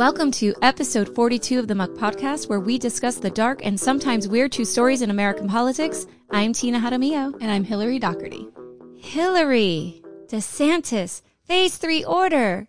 [0.00, 4.26] Welcome to episode 42 of the Muck Podcast, where we discuss the dark and sometimes
[4.26, 6.06] weird true stories in American politics.
[6.30, 7.36] I'm Tina Jaramillo.
[7.38, 8.48] And I'm Hillary Doherty.
[8.96, 12.66] Hillary DeSantis, phase three order.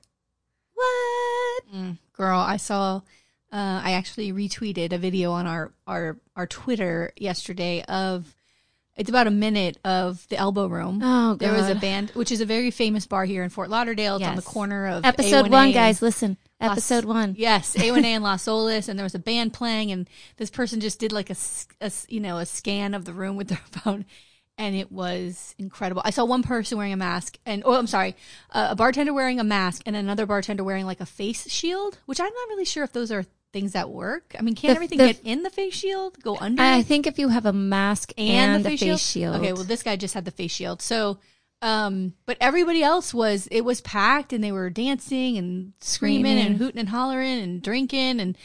[0.73, 1.63] What?
[1.73, 3.01] Mm, girl, I saw, uh,
[3.81, 8.35] I actually retweeted a video on our, our, our Twitter yesterday of,
[8.97, 10.99] it's about a minute of the Elbow Room.
[11.01, 14.17] Oh, There was a band, which is a very famous bar here in Fort Lauderdale.
[14.17, 16.35] It's on the corner of Episode A1A one, guys, listen.
[16.61, 17.35] Las- Episode one.
[17.37, 20.99] Yes, A1A and Las Olas, and there was a band playing, and this person just
[20.99, 21.35] did like a,
[21.81, 24.05] a you know, a scan of the room with their phone,
[24.57, 26.01] and it was incredible.
[26.05, 28.15] I saw one person wearing a mask, and oh, I'm sorry,
[28.51, 32.19] uh, a bartender wearing a mask, and another bartender wearing like a face shield, which
[32.19, 34.33] I'm not really sure if those are things that work.
[34.39, 36.61] I mean, can The- everything the- get in the face shield, go under?
[36.61, 39.35] I think if you have a mask and, and, the the face, shield.
[39.37, 40.81] Okay, well, this guy just had the face shield.
[40.81, 41.17] So,
[41.61, 46.45] um, but everybody else was it was packed, and they were dancing and screaming, Screaming.
[46.45, 48.37] and hooting and hollering and drinking, and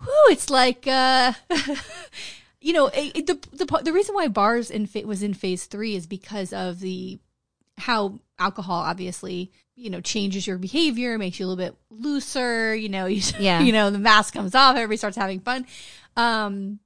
[0.00, 1.32] whoo, it's like, uh,
[2.60, 5.66] you know, it, it- the the the reason why bars in fa- was in phase
[5.66, 7.18] three is because of the
[7.78, 12.88] how alcohol obviously you know changes your behavior makes you a little bit looser you
[12.88, 13.60] know you, Yeah.
[13.60, 15.66] you know the mask comes off everybody starts having fun
[16.16, 16.78] um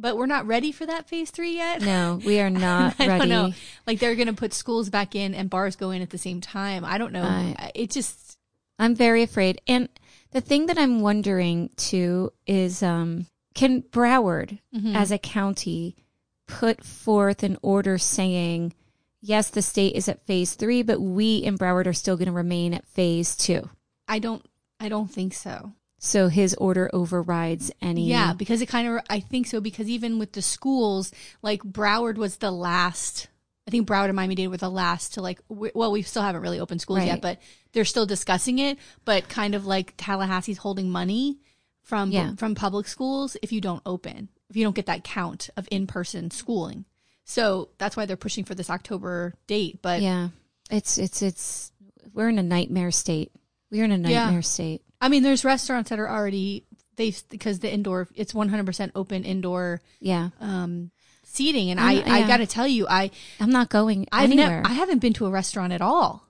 [0.00, 3.18] but we're not ready for that phase three yet no, we are not I ready.
[3.20, 3.52] don't know.
[3.86, 6.40] Like they're going to put schools back in and bars go in at the same
[6.40, 6.84] time.
[6.84, 7.22] I don't know.
[7.24, 8.38] I- it just
[8.78, 9.60] I'm very afraid.
[9.66, 9.88] And
[10.30, 14.96] the thing that I'm wondering too is um, can Broward Mm-hmm.
[14.96, 15.96] as a county
[16.46, 18.72] put forth an order saying,
[19.20, 22.32] yes, the state is at phase three, but we in Broward are still going to
[22.32, 23.68] remain at phase two?
[24.08, 24.44] I don't
[24.80, 25.72] I don't think so.
[26.02, 28.08] So his order overrides any.
[28.08, 32.16] Yeah, because it kind of I think so because even with the schools, like Broward
[32.16, 33.28] was the last.
[33.68, 35.46] I think Broward and Miami Dade were the last to like.
[35.50, 37.08] w- Well, we still haven't really opened schools Right.
[37.08, 37.38] yet, but
[37.72, 38.78] they're still discussing it.
[39.04, 41.38] But kind of like Tallahassee's holding money
[41.82, 42.34] from Yeah.
[42.36, 45.86] from public schools if you don't open, if you don't get that count of in
[45.86, 46.86] person schooling.
[47.26, 49.80] So that's why they're pushing for this October date.
[49.82, 50.30] But Yeah.
[50.70, 51.72] It's, it's, it's,
[52.14, 53.32] we're in a nightmare state.
[53.70, 54.24] We're in a Yeah.
[54.24, 54.82] nightmare state.
[55.00, 56.64] I mean, there's restaurants that are already
[56.96, 60.30] they because the indoor it's 100% open indoor Yeah.
[60.40, 60.90] um
[61.24, 62.26] seating and I'm- I I yeah.
[62.26, 64.60] got to tell you I I'm not going I've anywhere.
[64.62, 66.26] never I haven't been to a restaurant at all.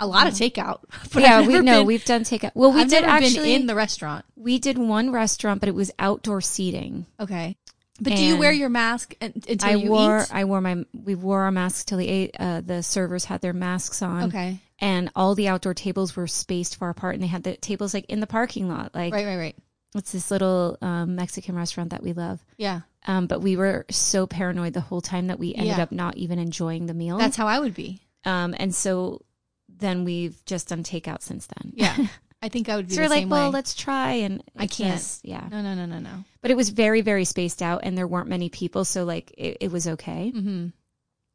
[0.00, 0.80] A lot of takeout.
[1.20, 2.52] Yeah, we know we've done takeout.
[2.54, 3.52] Well, we I've did never actually.
[3.52, 4.24] been in the restaurant.
[4.36, 7.06] we did one restaurant, but it was outdoor seating.
[7.20, 7.56] Okay.
[8.00, 10.28] But do you wear your mask un- until I you wore eat?
[10.32, 12.34] I wore my we wore our masks till the eight.
[12.40, 14.24] Uh, the servers had their masks on.
[14.24, 14.58] Okay.
[14.84, 18.04] And all the outdoor tables were spaced far apart, and they had the tables like
[18.10, 18.94] in the parking lot.
[18.94, 19.56] Like Right, right, right.
[19.94, 22.44] it's this little um, Mexican restaurant that we love.
[22.58, 22.80] Yeah.
[23.06, 25.82] Um, but we were so paranoid the whole time that we ended Yeah.
[25.82, 27.16] up not even enjoying the meal.
[27.18, 28.00] That's how I would be.
[28.26, 29.22] um, and so
[29.68, 31.72] then we've just done takeout since then.
[31.74, 31.96] Yeah.
[32.42, 33.52] I think I would be so we're like, well, way.
[33.54, 34.94] let's try, and I can't.
[35.00, 35.48] just- yeah.
[35.50, 36.24] No, no, no, no, no.
[36.42, 39.56] But it was very, very spaced out, and there weren't many people, so like it,
[39.62, 40.30] it was okay.
[40.36, 40.72] Mhm.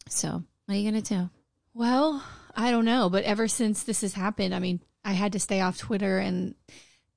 [0.07, 1.29] So what are you gonna do?
[1.73, 2.23] Well,
[2.55, 5.61] I don't know, but ever since this has happened, I mean, I had to stay
[5.61, 6.55] off Twitter and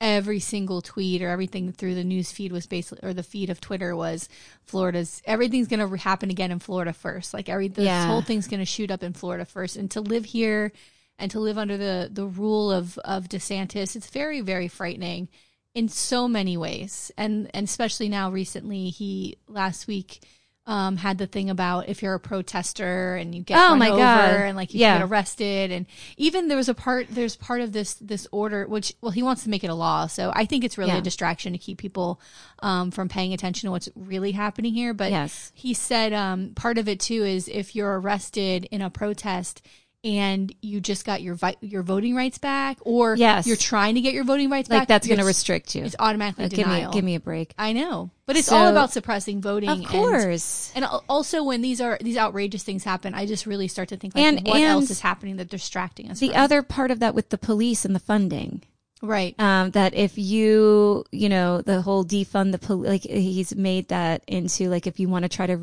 [0.00, 3.60] every single tweet or everything through the news feed was basically or the feed of
[3.60, 4.28] Twitter was
[4.64, 7.32] Florida's everything's going to happen again in Florida first.
[7.32, 8.08] Like every this Yeah.
[8.08, 10.72] whole thing's going to shoot up in Florida first and to live here
[11.20, 15.28] and to live under the the rule of of DeSantis, it's very very frightening
[15.72, 17.12] in so many ways.
[17.16, 20.24] And and especially now recently he last week
[20.66, 23.88] um, had the thing about if you're a protester and you get Oh run my
[23.90, 24.34] over God.
[24.46, 24.98] and like you Yeah.
[24.98, 25.86] get arrested and
[26.16, 29.42] even there was a part there's part of this this order which well he wants
[29.42, 30.98] to make it a law so i think it's really Yeah.
[30.98, 32.20] a distraction to keep people
[32.60, 35.50] um, from paying attention to what's really happening here but Yes.
[35.54, 39.62] he said um, part of it too is if you're arrested in a protest
[40.04, 43.46] and you just got your vi- your voting rights back or Yes.
[43.46, 44.74] you're trying to get your voting rights back.
[44.80, 45.84] Like back that's going to restrict you.
[45.84, 47.54] it's automatically Uh, give me, denial give me a break.
[47.56, 50.72] i know but it's So- all about suppressing voting Of and- course.
[50.74, 53.96] and al- also, when these are these outrageous things happen, I just really start to
[53.96, 56.18] think like, And- what and else is happening that distracting us?
[56.18, 56.36] the from?
[56.36, 58.62] other part of that with the police and the funding.
[59.04, 59.34] right?
[59.40, 64.22] Um, that if you, you know, the whole defund the police, like he's made that
[64.28, 65.56] into like if you want to try to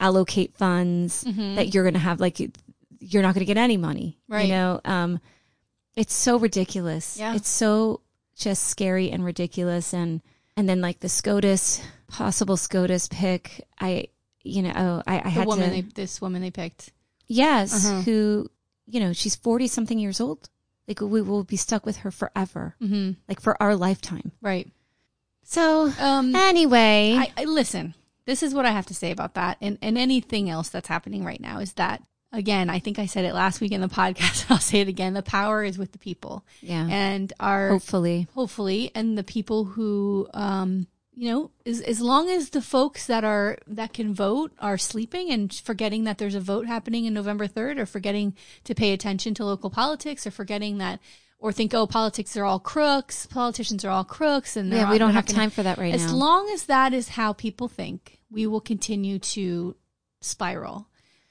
[0.00, 1.54] reallocate funds, Mm-hmm.
[1.54, 2.40] that you're going to have like
[2.98, 4.46] you're not going to get any money, Right.
[4.46, 5.20] You know, um,
[5.96, 7.16] it's so ridiculous.
[7.18, 7.34] Yeah.
[7.34, 8.00] it's so
[8.36, 10.20] just scary and ridiculous, and
[10.56, 14.08] and then like the SCOTUS possible SCOTUS pick, I,
[14.42, 16.92] you know, oh, I, I The had woman, to, they, this woman they picked.
[17.26, 18.00] yes, Uh-huh.
[18.02, 18.48] who,
[18.86, 20.48] you know, she's forty something years old.
[20.86, 24.32] Like we will be stuck with her forever, hmm like for our lifetime.
[24.40, 24.68] Right.
[25.42, 27.94] So Um, anyway, I, I listen.
[28.26, 31.24] This is what I have to say about that, and and anything else that's happening
[31.24, 32.02] right now is that
[32.32, 34.46] again, I think I said it last week in the podcast.
[34.50, 35.14] I'll say it again.
[35.14, 36.44] The power is with the people.
[36.60, 36.86] Yeah.
[36.90, 38.26] And our Hopefully.
[38.34, 43.24] hopefully and the people who um you know as as long as the folks that
[43.24, 47.46] are that can vote are sleeping and forgetting that there's a vote happening in November
[47.48, 48.34] 3rd or forgetting
[48.64, 51.00] to pay attention to local politics or forgetting that
[51.40, 55.12] or think oh politics are all crooks politicians are all crooks and Yeah, we don't
[55.12, 56.06] have gonna- time for that right as now.
[56.08, 59.74] As long as that is how people think we will continue to
[60.20, 60.87] spiral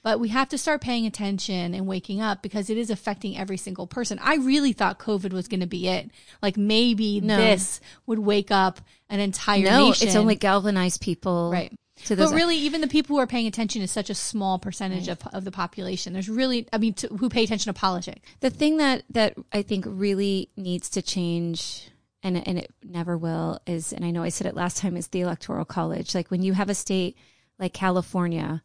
[0.07, 3.57] but we have to start paying attention and waking up because it is affecting every
[3.57, 4.18] single person.
[4.21, 6.09] I really thought COVID was going to be it.
[6.42, 7.36] Like maybe No.
[7.36, 10.07] this would wake up an entire no, nation.
[10.07, 11.50] it's only galvanized people.
[11.51, 11.74] right.
[12.06, 14.59] To those But really, even the people who are paying attention is such a small
[14.59, 16.13] percentage of, of the population.
[16.13, 18.21] There's really, I mean, to, who pay attention to politics.
[18.39, 21.89] the thing that that I think really needs to change
[22.24, 25.10] and and it never will is and I know I said it last time is
[25.10, 27.18] the electoral college like when you have a state
[27.60, 28.63] like California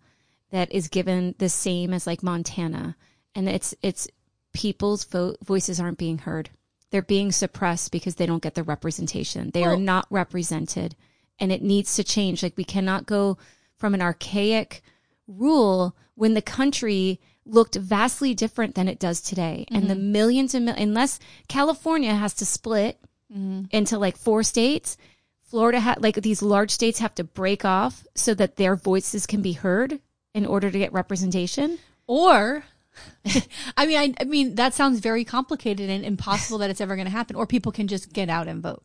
[0.52, 2.94] that is given the same as like Montana.
[3.34, 4.06] And it's it's
[4.52, 6.50] people's vo- voices aren't being heard.
[6.90, 9.50] They're being suppressed because they don't get the representation.
[9.50, 10.94] They are not represented.
[11.40, 12.43] And it needs to change.
[12.43, 13.38] Like we cannot go
[13.78, 14.82] from an archaic
[15.26, 19.64] rule when the country looked vastly different than it does today.
[19.72, 20.12] And the mm-hmm.
[20.12, 21.19] millions and mil- unless
[21.49, 23.00] california has to split
[23.32, 23.62] mm-hmm.
[23.70, 24.96] into like four states
[25.43, 29.43] florida ha- like these large states have to break off so that their voices can
[29.43, 29.99] be heard
[30.34, 32.64] in order to get representation Or,
[33.76, 37.06] I mean, I, I mean, that sounds very complicated and impossible that it's ever going
[37.06, 37.37] to happen.
[37.37, 38.82] Or people can just get out and vote.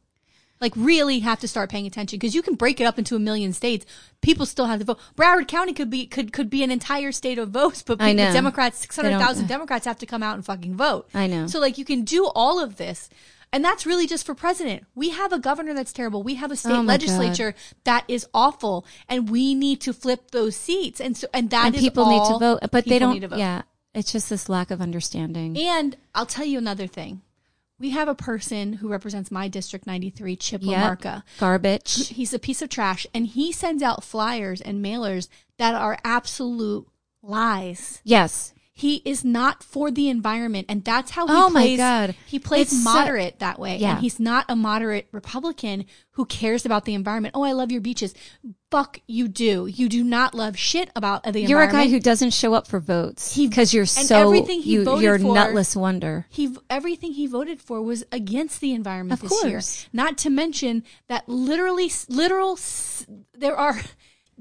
[0.59, 3.19] Like, really have to start paying attention because you can break it up into a
[3.19, 3.85] million states.
[4.21, 4.99] People still have to vote.
[5.15, 8.33] Broward County could be could could be an entire state of votes, but I know.
[8.33, 11.09] Democrats, six hundred thousand Democrats have to come out and fucking vote.
[11.13, 11.45] I know.
[11.45, 13.07] So, like, you can do all of this.
[13.53, 14.85] And that's really just for president.
[14.93, 16.21] We have a governor that's terrible.
[16.21, 17.55] We have a state Oh legislature
[17.85, 20.99] that is awful, and we need to flip those seats.
[20.99, 23.29] And so, and that and is people need to vote but they don't need to
[23.29, 23.39] vote.
[23.39, 23.61] yeah
[23.93, 27.21] it's just this lack of understanding And I'll tell you another thing.
[27.79, 30.99] We have a person who represents my district 93, Chip Yep.
[30.99, 31.23] LaMarca.
[31.39, 35.97] garbage He's a piece of trash and he sends out flyers and mailers that are
[36.03, 36.85] absolute
[37.23, 38.01] lies.
[38.03, 42.15] yes He is not for the environment and that's how he Oh my plays God.
[42.27, 43.77] he plays It's so- moderate that way.
[43.77, 43.93] Yeah.
[43.93, 47.33] And he's not a moderate Republican who cares about the environment.
[47.35, 48.13] Oh, I love your beaches.
[48.69, 49.65] Fuck you do.
[49.65, 51.49] You do not love shit about the environment.
[51.49, 54.83] you're a guy who doesn't show up for votes because you're so everything he you,
[54.83, 59.27] voted you're for- nutless wonder he everything he voted for was against the environment Of
[59.29, 59.53] this year.
[59.53, 59.87] course.
[59.91, 62.59] Not to mention that literally, literal,
[63.33, 63.79] there are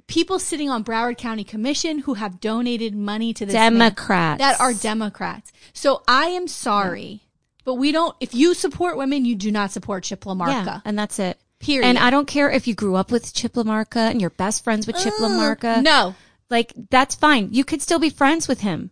[0.06, 4.72] people sitting on Broward County Commission who have donated money to this Democrats that are
[4.74, 5.52] Democrats.
[5.72, 7.22] So I am sorry,
[7.64, 8.14] but we don't.
[8.20, 10.66] If you support women, you do not support Chip LaMarca.
[10.66, 11.38] Yeah, and that's it.
[11.58, 11.86] Period.
[11.88, 14.86] And I don't care if you grew up with Chip LaMarca and you're best friends
[14.86, 15.82] with Chip LaMarca.
[15.82, 16.14] No,
[16.50, 17.48] Like, that's fine.
[17.52, 18.90] You could still be friends with him.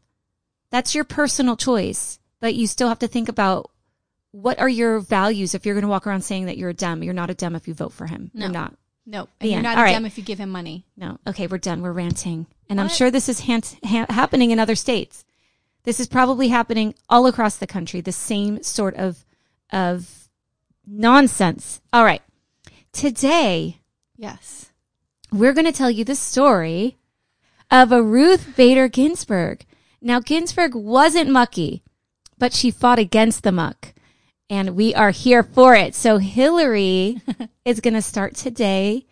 [0.71, 2.19] That's your personal choice.
[2.41, 3.71] But you still have to think about
[4.33, 7.03] what are your values if you're going to walk around saying that you're a Dem.
[7.03, 8.31] You're not a Dem if you vote for him.
[8.35, 8.47] No.
[8.47, 8.75] You're not.
[9.06, 9.93] No, and you're not All a right.
[9.93, 10.87] Dem if you give him money.
[10.97, 11.19] No.
[11.27, 11.83] Okay, we're done.
[11.83, 12.47] We're ranting.
[12.69, 12.95] And I'm What?
[12.97, 15.25] sure this is ha- happening in other states.
[15.85, 18.01] This is probably happening all across the country.
[18.01, 19.25] The same sort of
[19.73, 20.29] of
[20.87, 21.81] nonsense.
[21.93, 22.23] All right.
[22.93, 23.81] Today,
[24.17, 24.71] Yes.
[25.33, 26.97] we're going to tell you the story
[27.71, 29.65] of a Ruth Bader Ginsburg.
[30.01, 31.82] Now, Ginsburg wasn't mucky,
[32.39, 33.94] but she fought against the muck,
[34.51, 35.94] and we are here for it.
[35.94, 37.20] So, Hillary
[37.65, 39.06] is going to start today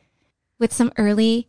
[0.59, 1.49] with some early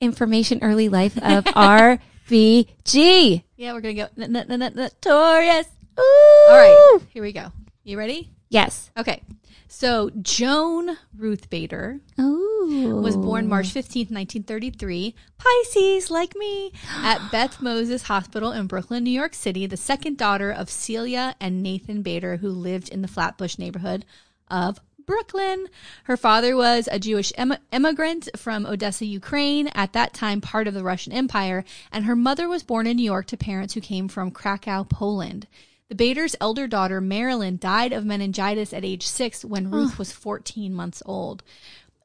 [0.00, 1.44] information, early life of
[2.26, 3.42] RBG.
[3.56, 5.66] Yeah, we're go n- n- n- notorious.
[5.98, 6.46] Ooh.
[6.48, 7.52] All right, here we go.
[7.84, 8.30] You ready?
[8.54, 8.92] Yes.
[8.96, 9.20] Okay.
[9.66, 13.00] So Joan Ruth Bader Ooh.
[13.02, 19.10] was born March 15th, 1933, Pisces, like me, at Beth Moses Hospital in Brooklyn, New
[19.10, 23.58] York City, the second daughter of Celia and Nathan Bader, who lived in the Flatbush
[23.58, 24.04] neighborhood
[24.48, 25.66] of Brooklyn.
[26.04, 30.74] Her father was a Jewish em- immigrant from Odessa, Ukraine, at that time part of
[30.74, 34.06] the Russian Empire, and her mother was born in New York to parents who came
[34.06, 35.48] from Krakow, Poland.
[35.88, 40.72] The Bader's elder daughter, Marilyn, died of meningitis at age six when Ruth was 14
[40.72, 41.42] months old.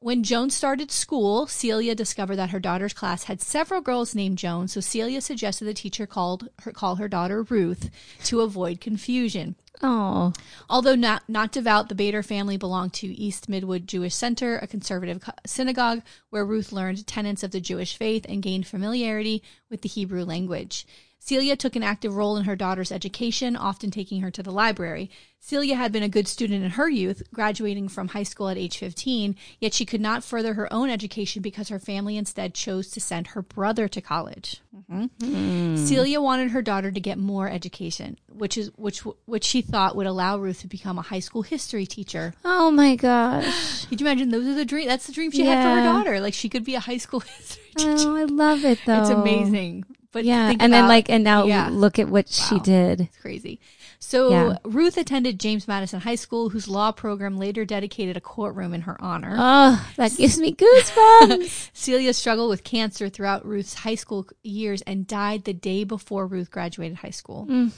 [0.02, 4.66] When Joan started school, Celia discovered that her daughter's class had several girls named Joan,
[4.68, 7.90] so Celia suggested the teacher called her, call her daughter Ruth
[8.24, 9.56] to avoid confusion.
[9.82, 10.32] Oh.
[10.70, 15.22] Although not, not devout, the Bader family belonged to East Midwood Jewish Center, a conservative
[15.46, 20.24] synagogue where Ruth learned tenets of the Jewish faith and gained familiarity with the Hebrew
[20.24, 20.86] language.
[21.22, 25.10] Celia took an active role in her daughter's education, often taking her to the library.
[25.38, 28.78] Celia had been a good student in her youth, graduating from high school at age
[28.78, 33.00] 15, yet she could not further her own education because her family instead chose to
[33.00, 34.60] send her brother to college.
[34.74, 35.04] Mm-hmm.
[35.20, 35.76] Hmm.
[35.76, 40.06] Celia wanted her daughter to get more education, which is which which she thought would
[40.06, 42.34] allow Ruth to become a high school history teacher.
[42.44, 43.86] Oh my gosh.
[43.86, 44.30] Could you imagine?
[44.30, 44.88] Those are the dream.
[44.88, 46.20] That's the dream she had for her daughter.
[46.20, 48.08] Like she could be a high school history oh, teacher.
[48.10, 49.00] Oh, I love it though.
[49.00, 49.84] It's amazing.
[50.12, 51.68] But Yeah, and then like, and now yeah.
[51.70, 53.02] look at what she did.
[53.02, 53.60] It's crazy.
[54.00, 54.56] So Yeah.
[54.64, 59.00] Ruth attended James Madison High School, whose law program later dedicated a courtroom in her
[59.00, 59.36] honor.
[59.38, 61.70] Oh, that gives me goosebumps.
[61.74, 66.50] Celia struggled with cancer throughout Ruth's high school years and died the day before Ruth
[66.50, 67.46] graduated high school.
[67.48, 67.70] Mm.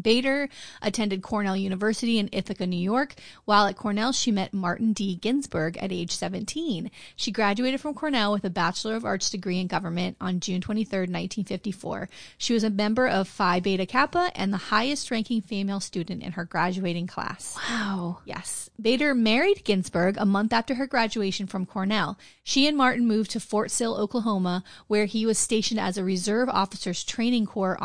[0.00, 0.48] Bader
[0.80, 3.14] attended Cornell University in Ithaca, New York.
[3.44, 5.16] While at Cornell, she met Martin D.
[5.16, 6.90] Ginsburg at age 17.
[7.16, 11.00] She graduated from Cornell with a Bachelor of Arts degree in government on June 23,
[11.00, 12.08] 1954.
[12.38, 16.32] She was a member of Phi Beta Kappa and the highest ranking female student in
[16.32, 17.56] her graduating class.
[17.68, 18.20] wow.
[18.24, 18.70] Yes.
[18.80, 22.18] Bader married Ginsburg a month after her graduation from Cornell.
[22.42, 26.48] She and Martin moved to Fort Sill, Oklahoma, where he was stationed as a Reserve
[26.48, 27.78] Officers Training Corps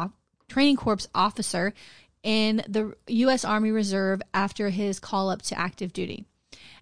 [0.47, 1.73] Training Corps officer
[2.23, 3.45] in the U.S.
[3.45, 6.25] Army Reserve after his call up to active duty.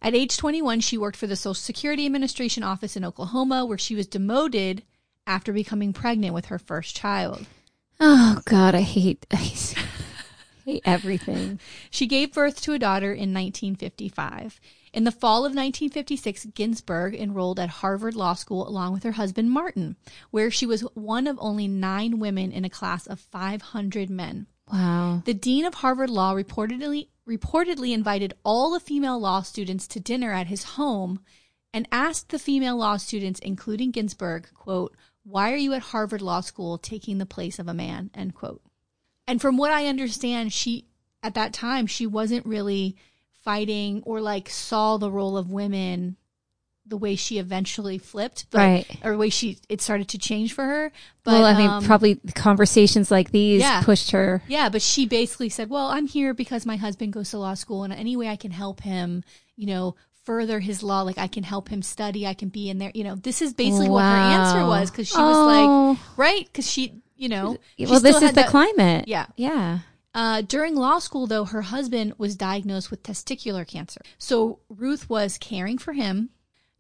[0.02, 3.96] At age 21, she worked for the Social Security Administration office in Oklahoma, where she
[3.96, 4.84] was demoted
[5.28, 7.46] after becoming pregnant with her first child.
[8.00, 11.60] Oh God, I hate, I hate everything.
[11.90, 14.60] She gave birth to a daughter in 1955.
[14.96, 19.52] In the fall of 1956, Ginsburg enrolled at Harvard Law School along with her husband
[19.52, 19.98] Martin,
[20.32, 24.48] where she was one of only nine women in a class of 500 men.
[24.72, 25.22] Wow.
[25.26, 30.32] The dean of Harvard Law reportedly reportedly invited all the female law students to dinner
[30.32, 31.20] at his home
[31.74, 36.40] and asked the female law students, including Ginsburg, quote, "Why are you at Harvard Law
[36.40, 38.62] School taking the place of a man?" End quote.
[39.28, 40.86] And from what I understand, she
[41.22, 42.96] at that time she wasn't really
[43.46, 46.18] fighting or like saw the role of women
[46.88, 48.86] the way she eventually flipped, but, Right.
[49.04, 50.92] or the way she it started to change for her.
[51.24, 53.82] But well, I mean, um, probably conversations like these yeah.
[53.82, 54.44] pushed her.
[54.48, 57.84] yeah, but she basically said, "Well, I'm here because my husband goes to law school,
[57.84, 59.24] and any way I can help him,
[59.56, 62.78] you know, further his law, like I can help him study, I can be in
[62.78, 62.92] there.
[62.94, 65.28] You know, this is basically what her answer was because she Oh.
[65.28, 69.08] was like, right, because she, you know, well, this is the that- climate.
[69.08, 69.26] Yeah.
[69.38, 69.80] Yeah.
[70.16, 75.38] Uh, during law school, though, her husband was diagnosed with testicular cancer, so Ruth was
[75.38, 76.30] caring for him,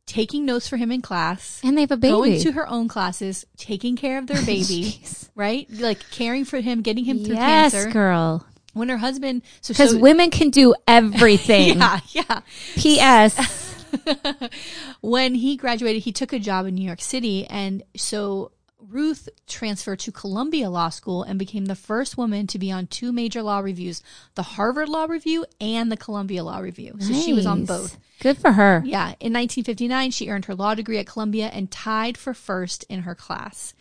[0.05, 1.59] taking notes for him in class.
[1.63, 2.11] And they have a baby.
[2.13, 5.01] Going to her own classes, taking care of their baby,
[5.35, 5.67] right?
[5.69, 7.91] Like caring for him, getting him through yes, cancer.
[7.91, 8.45] girl.
[8.73, 11.77] When her husband, so Because so- women can do everything.
[11.77, 12.39] yeah, yeah.
[12.75, 13.75] P.S.
[15.01, 17.45] when he graduated, he took a job in New York City.
[17.47, 18.51] And so
[18.89, 23.11] Ruth transferred to Columbia Law School and became the first woman to be on two
[23.11, 24.03] major law reviews
[24.35, 26.95] the Harvard Law Review and the Columbia Law Review.
[26.99, 27.97] So she was on both.
[28.19, 28.81] Good for her.
[28.85, 29.15] Yeah.
[29.19, 33.15] In 1959, she earned her law degree at Columbia and tied for first in her
[33.15, 33.73] class.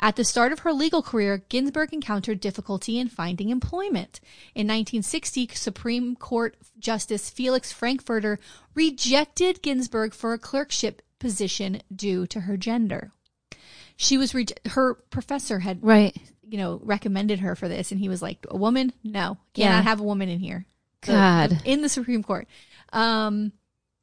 [0.00, 4.18] At the start of her legal career, Ginsburg encountered difficulty in finding employment.
[4.54, 8.40] In 1960, Supreme Court Justice Felix Frankfurter
[8.74, 13.12] rejected Ginsburg for a clerkship position due to her gender.
[13.96, 16.16] She was re- her professor had Right.
[16.48, 18.92] you know recommended her for this, and he was like, "A woman?
[19.04, 19.82] No, cannot Yeah.
[19.82, 20.66] have a woman in here."
[21.00, 21.60] God.
[21.64, 22.46] in the Supreme Court.
[22.92, 23.52] Um,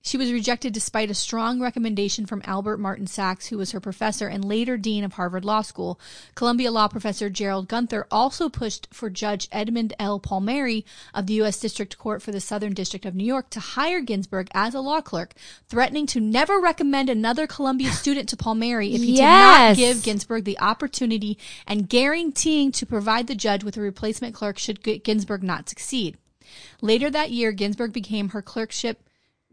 [0.02, 4.28] she was rejected despite a strong recommendation from Albert Martin Sacks, who was her professor
[4.28, 6.00] and later dean of Harvard Law School.
[6.36, 10.20] Columbia law professor Gerald Gunther also pushed for Judge Edmund L.
[10.20, 11.60] Palmieri of the U.S.
[11.60, 15.02] District Court for the Southern District of New York to hire Ginsburg as a law
[15.02, 15.34] clerk,
[15.68, 19.78] threatening to never recommend another Columbia student to Palmieri if he Yes.
[19.78, 21.38] did not give Ginsburg the opportunity
[21.68, 26.18] and guaranteeing to provide the judge with a replacement clerk should Ginsburg not succeed.
[26.82, 29.04] Later that year, Ginsburg became her clerkship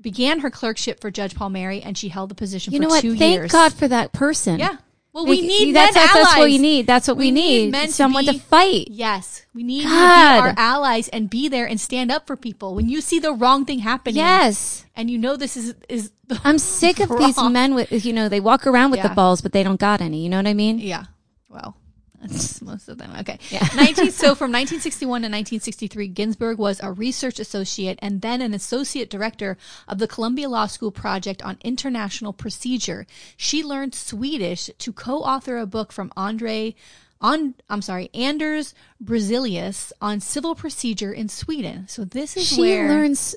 [0.00, 3.00] began her clerkship for Judge Palmieri, and she held the position You for know what?
[3.02, 3.52] two Thank years.
[3.52, 4.58] God for that person.
[4.58, 4.76] Yeah.
[5.12, 6.24] Well, we Like, need that's, men that's, allies.
[6.26, 6.86] that's what we need.
[6.86, 7.70] That's what we, We need need.
[7.72, 8.88] men to Someone to, be- fight.
[8.90, 12.74] Yes, we need to be our allies and be there and stand up for people
[12.74, 14.16] when you see the wrong thing happening.
[14.16, 14.84] Yes.
[14.94, 18.28] and you know this is is the I'm sick of these men with, you know,
[18.28, 19.08] they walk around with Yeah.
[19.08, 20.22] the balls, but they don't got any.
[20.22, 20.78] You know what I mean?
[20.80, 21.04] Yeah.
[21.48, 21.78] Well,
[22.26, 23.12] that's most of them.
[23.20, 23.38] Okay.
[23.76, 29.10] 19, so from 1961 to 1963, Ginsburg was a research associate and then an associate
[29.10, 29.56] director
[29.88, 33.06] of the Columbia Law School Project on International Procedure.
[33.36, 36.74] She learned Swedish to co-author a book from Andre
[37.20, 41.88] on I'm sorry, Anders Bruzelius on civil procedure in Sweden.
[41.88, 43.34] So this is She where learns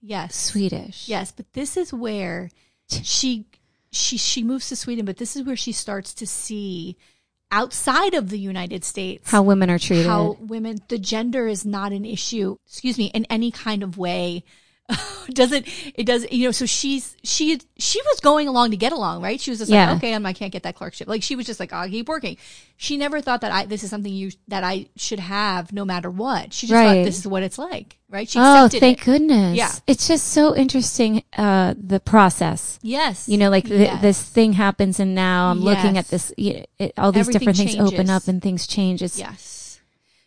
[0.00, 0.34] yes.
[0.34, 1.08] Swedish.
[1.08, 2.50] Yes, but this is where
[2.88, 3.46] she
[3.90, 6.96] she she moves to Sweden, but this is where she starts to see
[7.50, 10.06] outside of the United States How women are treated.
[10.06, 14.44] how women the gender is not an issue, excuse me, in any kind of way
[15.28, 19.20] doesn't it doesn't you know so she's she she was going along to get along
[19.22, 19.88] right she was just Yeah.
[19.88, 22.08] like okay I'm, i can't get that clerkship like she was just like i'll keep
[22.08, 22.38] working
[22.78, 26.10] she never thought that i this is something you that i should have no matter
[26.10, 27.00] what she just Right.
[27.00, 29.04] thought this is what it's like right she Oh, thank it.
[29.04, 29.56] goodness.
[29.58, 29.70] Yeah.
[29.86, 32.78] It's just so interesting, uh, the process.
[32.80, 34.00] yes You know, like th- Yes.
[34.00, 37.40] this thing happens and now I'm looking at this, you know, it, all these Everything
[37.52, 39.02] different things open up and things change.
[39.02, 39.57] It's, Yes.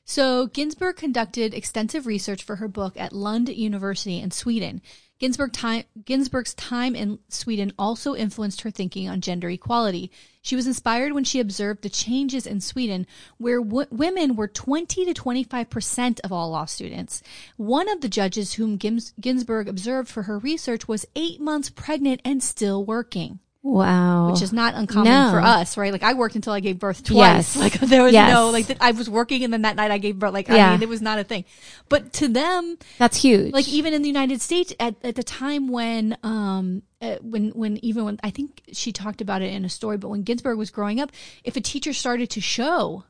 [0.06, 4.82] So Ginsburg conducted extensive research for her book at Lund University in Sweden.
[5.20, 10.12] Ginsburg time, Ginsburg's time in Sweden also influenced her thinking on gender equality.
[10.42, 13.06] She was inspired when she observed the changes in Sweden,
[13.38, 17.22] where w- women were 20 to 25 percent of all law students.
[17.56, 22.22] One of the judges whom Gins- Ginsburg observed for her research was eight months pregnant
[22.26, 24.32] and still working wow.
[24.32, 25.30] which is not uncommon No.
[25.32, 25.92] for us, right?
[25.92, 27.56] Like I worked until I gave birth twice.
[27.56, 27.56] Yes.
[27.62, 28.34] Like there was Yes.
[28.34, 30.34] no like th- I was working and then that night I gave birth.
[30.34, 30.70] Like Yeah.
[30.70, 31.46] I mean, it was not a thing.
[31.90, 33.54] But to them, That's huge.
[33.54, 37.78] like even in the United States, at, at the time when um uh, when when
[37.84, 40.70] even when I think she talked about it in a story, but when Ginsburg was
[40.72, 41.12] growing up,
[41.44, 43.04] if a teacher started to show,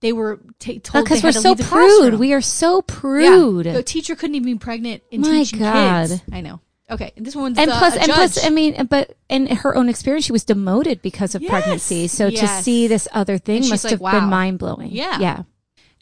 [0.00, 1.66] they were ta told because they we're so prude.
[1.68, 2.18] classroom.
[2.20, 2.82] We are so Yeah.
[2.86, 3.66] prude.
[3.66, 6.08] The teacher couldn't even be pregnant in My teaching God.
[6.08, 6.22] kids.
[6.32, 6.60] I know.
[6.90, 8.44] Okay, and this one's and plus, and plus.
[8.44, 11.50] I mean, but in her own experience, she was demoted because of Yes.
[11.50, 12.08] pregnancy.
[12.08, 14.12] So to see this other thing must like, have wow.
[14.12, 14.90] been mind blowing.
[14.90, 15.18] Yeah.
[15.18, 15.42] Yeah.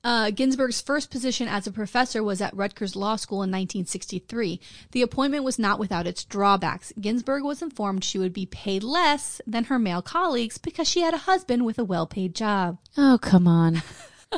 [0.04, 4.60] Uh, Ginsburg's first position as a professor was at Rutgers Law School in 1963.
[4.92, 6.92] The appointment was not without its drawbacks.
[7.00, 11.12] Ginsburg was informed she would be paid less than her male colleagues because she had
[11.12, 12.78] a husband with a well paid job.
[12.96, 13.82] Oh, come on.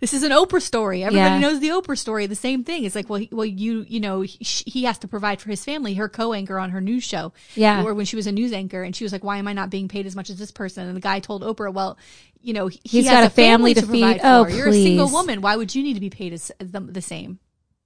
[0.00, 1.02] This is an Oprah story.
[1.04, 1.38] Everybody Yeah.
[1.40, 2.26] knows the Oprah story.
[2.26, 2.84] The same thing.
[2.84, 5.64] It's like, well, he, well, you, you know, he, he has to provide for his
[5.64, 5.94] family.
[5.94, 7.82] Her co-anchor on her news show, Yeah.
[7.84, 9.70] or when she was a news anchor, and she was like, "Why am I not
[9.70, 11.98] being paid as much as this person?" And the guy told Oprah, "Well,
[12.40, 14.20] you know, he He's has got a family to provide feed.
[14.24, 14.50] Oh, for.
[14.50, 15.40] You're a single woman.
[15.42, 17.38] Why would you need to be paid as, the, the same?"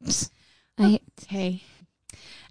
[0.06, 0.12] I,
[0.78, 0.98] oh,
[1.28, 1.62] Hey.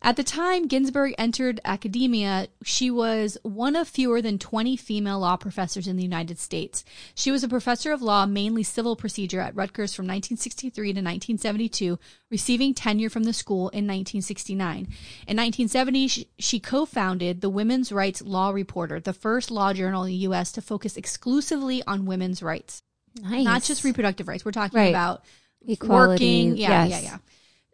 [0.03, 5.38] At the time Ginsburg entered academia, she was one of fewer than 20 female law
[5.38, 6.84] professors in the United States.
[7.13, 12.00] She was a professor of law, mainly civil procedure, at Rutgers from 1963 to 1972,
[12.31, 14.75] receiving tenure from the school in 1969.
[14.75, 20.03] In 1970, she, she co founded the Women's Rights Law Reporter, the first law journal
[20.03, 20.51] in the U.S.
[20.53, 22.81] to focus exclusively on women's rights,
[23.22, 23.46] nice.
[23.46, 24.44] not just reproductive rights.
[24.44, 24.90] We're talking Right.
[24.90, 25.24] about
[25.68, 26.57] Equality, working.
[26.57, 26.90] Yeah, yes.
[27.03, 27.18] yeah, yeah.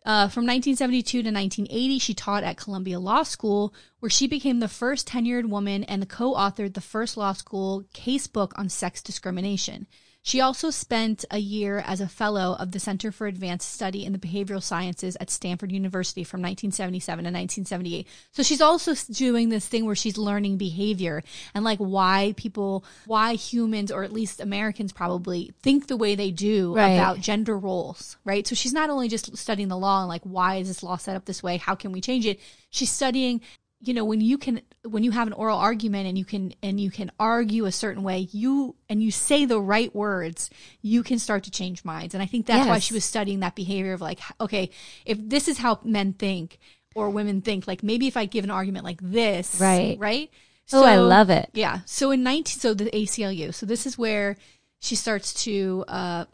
[0.08, 4.70] Uh, from 1972 to 1980, she taught at Columbia Law School, where she became the
[4.70, 9.86] first tenured woman and co-authored the first law school case book on sex discrimination.
[10.28, 14.12] She also spent a year as a fellow of the Center for Advanced Study in
[14.12, 18.06] the Behavioral Sciences at Stanford University from 1977 to 1978.
[18.34, 21.24] So she's also doing this thing where she's learning behavior
[21.56, 26.32] and like why people, why humans, or at least Americans probably think the way they
[26.32, 26.90] do Right.
[26.90, 28.46] about gender roles, right?
[28.46, 31.16] So she's not only just studying the law and like, why is this law set
[31.16, 31.56] up this way?
[31.56, 32.42] How can we change it?
[32.70, 33.40] She's studying,
[33.80, 36.80] you know, when you can, when you have an oral argument and you can, and
[36.80, 40.50] you can argue a certain way, you, and you say the right words,
[40.82, 42.13] you can start to change minds.
[42.13, 44.72] And I think that's why she was studying that behavior of like, okay,
[45.06, 46.58] if this is how men think
[46.96, 49.98] or women think, like maybe if I give an argument like this, Right.
[50.00, 50.32] Right.
[50.74, 51.50] Oh, I love it.
[51.54, 51.80] Yeah.
[51.86, 53.54] So in 19, so the ACLU.
[53.54, 54.36] So this is where
[54.80, 56.26] she starts to, uh,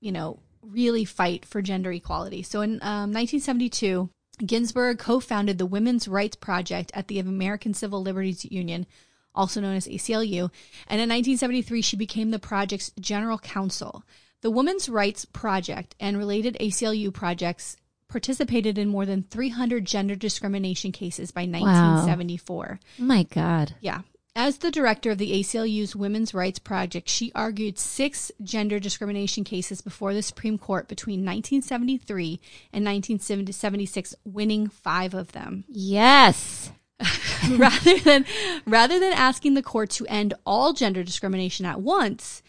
[0.00, 2.42] you know, really fight for gender equality.
[2.42, 8.44] So in um, 1972, Ginsburg co-founded the Women's Rights Project at the American Civil Liberties
[8.44, 8.86] Union,
[9.34, 10.50] also known as ACLU.
[10.86, 14.04] And in 1973, she became the project's general counsel.
[14.42, 17.76] The Women's Rights Project and related ACLU projects
[18.08, 22.78] participated in more than 300 gender discrimination cases by 1974.
[23.00, 23.74] Oh my God.
[23.80, 24.02] Yeah.
[24.36, 29.80] As the director of the ACLU's Women's Rights Project, she argued six gender discrimination cases
[29.80, 32.40] before the Supreme Court between 1973
[32.72, 35.64] and 1976, winning five of them.
[35.68, 36.72] Yes.
[37.56, 38.24] rather than
[38.66, 42.42] rather than asking the court to end all gender discrimination at once,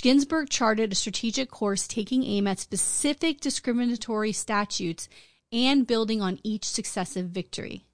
[0.00, 5.08] Ginsburg charted a strategic course taking aim at specific discriminatory statutes
[5.52, 7.84] and building on each successive victory,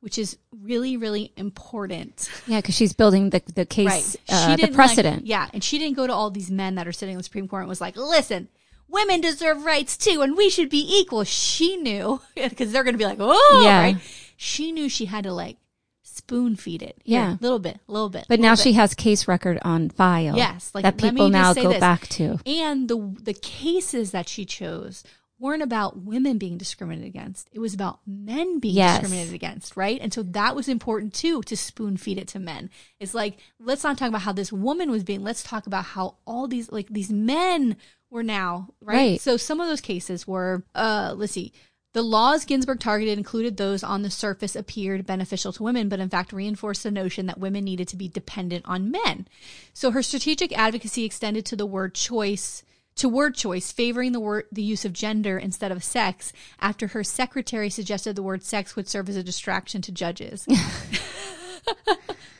[0.00, 2.28] which is really really important.
[2.46, 5.22] Yeah, because she's building the the case, uh, the precedent.
[5.22, 7.24] Like, yeah, and she didn't go to all these men that are sitting in the
[7.24, 8.48] Supreme Court and was like, "Listen,
[8.88, 12.98] women deserve rights too, and we should be equal." She knew because they're going to
[12.98, 13.80] be like, "Oh, Yeah.
[13.80, 13.96] right."
[14.36, 15.56] She knew she had to like
[16.02, 17.00] spoon feed it.
[17.04, 17.34] Yeah.
[17.34, 18.26] a little bit, a little bit.
[18.28, 18.60] But now bit.
[18.60, 20.36] she has case record on file.
[20.36, 21.80] Yes, like, that people now go this.
[21.80, 22.38] back to.
[22.46, 25.04] and the the cases that she chose
[25.38, 27.48] weren't about women being discriminated against.
[27.52, 29.00] It was about men being Yes.
[29.00, 30.00] discriminated against, right?
[30.00, 32.70] And so that was important too to spoon feed it to men.
[33.00, 35.22] It's like let's not talk about how this woman was being.
[35.22, 37.76] Let's talk about how all these like these men
[38.10, 38.94] were now right.
[38.94, 39.20] Right.
[39.20, 41.52] So some of those cases were uh let's see.
[41.92, 46.10] The laws Ginsburg targeted included those on the surface appeared beneficial to women, but in
[46.10, 49.26] fact reinforced the notion that women needed to be dependent on men.
[49.72, 52.62] So her strategic advocacy extended to the word choice,
[52.96, 57.04] to word choice, favoring the word the use of gender instead of sex, after her
[57.04, 60.46] secretary suggested the word sex would serve as a distraction to judges.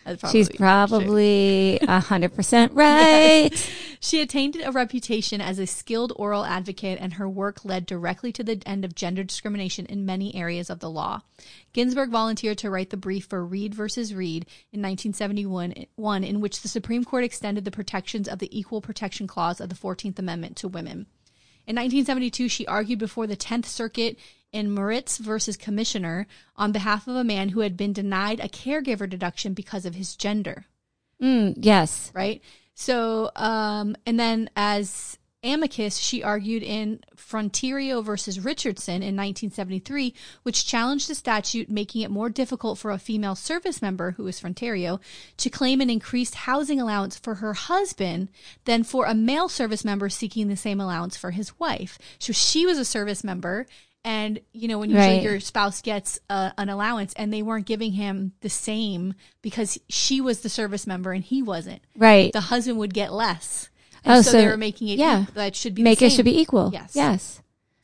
[0.04, 3.50] That's She's probably a hundred percent right.
[3.98, 8.44] She attained a reputation as a skilled oral advocate, and her work led directly to
[8.44, 11.22] the end of gender discrimination in many areas of the law.
[11.72, 16.62] Ginsburg volunteered to write the brief for Reed versus Reed in 1971, one in which
[16.62, 20.56] the Supreme Court extended the protections of the Equal Protection Clause of the 14th Amendment
[20.58, 21.06] to women.
[21.66, 24.18] In 1972, she argued before the 10th Circuit
[24.52, 29.08] in Moritz versus Commissioner on behalf of a man who had been denied a caregiver
[29.08, 30.66] deduction because of his gender.
[31.22, 32.10] Mm, yes.
[32.14, 32.42] Right?
[32.74, 40.66] So, um, and then as amicus, she argued in Frontiero versus Richardson in 1973, which
[40.66, 45.00] challenged the statute making it more difficult for a female service member, who is Frontiero,
[45.38, 48.28] to claim an increased housing allowance for her husband
[48.64, 51.98] than for a male service member seeking the same allowance for his wife.
[52.18, 53.66] So she was a service member.
[54.06, 55.22] And you know when usually Right.
[55.22, 60.20] your spouse gets uh, an allowance, and they weren't giving him the same because she
[60.20, 62.32] was the service member and he wasn't Right.
[62.32, 63.68] the husband would get less.
[64.04, 65.24] And Oh, so, so- they were making it yeah.
[65.34, 66.70] that should be Make it should be equal.
[66.72, 66.92] Yes.
[66.94, 67.42] Yes.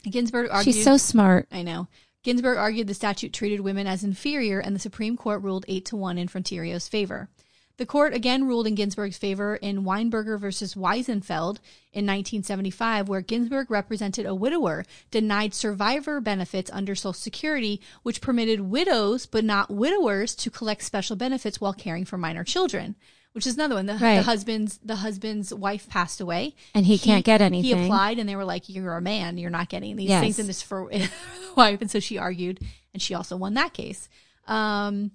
[0.08, 1.48] Ginsburg argued She's so smart.
[1.50, 1.88] I know.
[2.22, 5.96] Ginsburg argued the statute treated women as inferior and the Supreme Court ruled 8 to
[5.96, 7.30] 1 in Frontiero's favor.
[7.82, 11.58] The court again ruled in Ginsburg's favor in Weinberger versus Wiesenfeld
[11.92, 18.60] in 1975, where Ginsburg represented a widower denied survivor benefits under Social Security, which permitted
[18.60, 22.94] widows but not widowers to collect special benefits while caring for minor children.
[23.32, 23.86] Which is another one.
[23.86, 24.18] The, Right.
[24.18, 27.64] the husband's the husband's wife passed away, And he can't get anything.
[27.76, 29.38] He applied, and they were like, "You're a man.
[29.38, 30.20] You're not getting these Yes.
[30.22, 30.88] things." And this for
[31.56, 32.60] wife, and so she argued,
[32.92, 34.08] and she also won that case.
[34.46, 35.10] Um,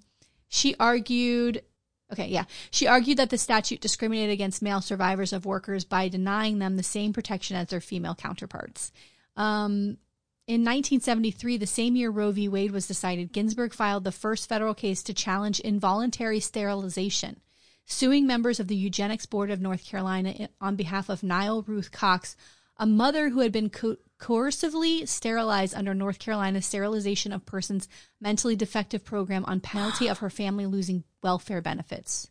[0.50, 1.62] she argued.
[2.12, 2.44] Okay, yeah.
[2.70, 6.82] She argued that the statute discriminated against male survivors of workers by denying them the
[6.82, 8.92] same protection as their female counterparts.
[9.36, 9.98] Um,
[10.46, 12.48] in 1973, the same year Roe v.
[12.48, 17.40] Wade was decided, Ginsburg filed the first federal case to challenge involuntary sterilization,
[17.84, 22.34] suing members of the Eugenics Board of North Carolina on behalf of Nial Ruth Cox,
[22.78, 27.88] a mother who had been co- coercively sterilized under North Carolina's sterilization of persons
[28.20, 32.28] mentally defective program on penalty of her family losing welfare benefits.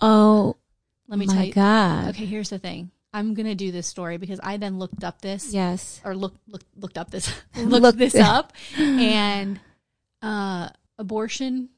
[0.00, 0.56] Oh
[1.08, 1.52] Let me tell you.
[1.52, 2.08] God.
[2.10, 2.90] Okay, here's the thing.
[3.12, 6.00] I'm gonna do this story because I then looked up this Yes.
[6.04, 9.58] or look, look looked up this looked Looked- this up and
[10.22, 11.68] uh abortion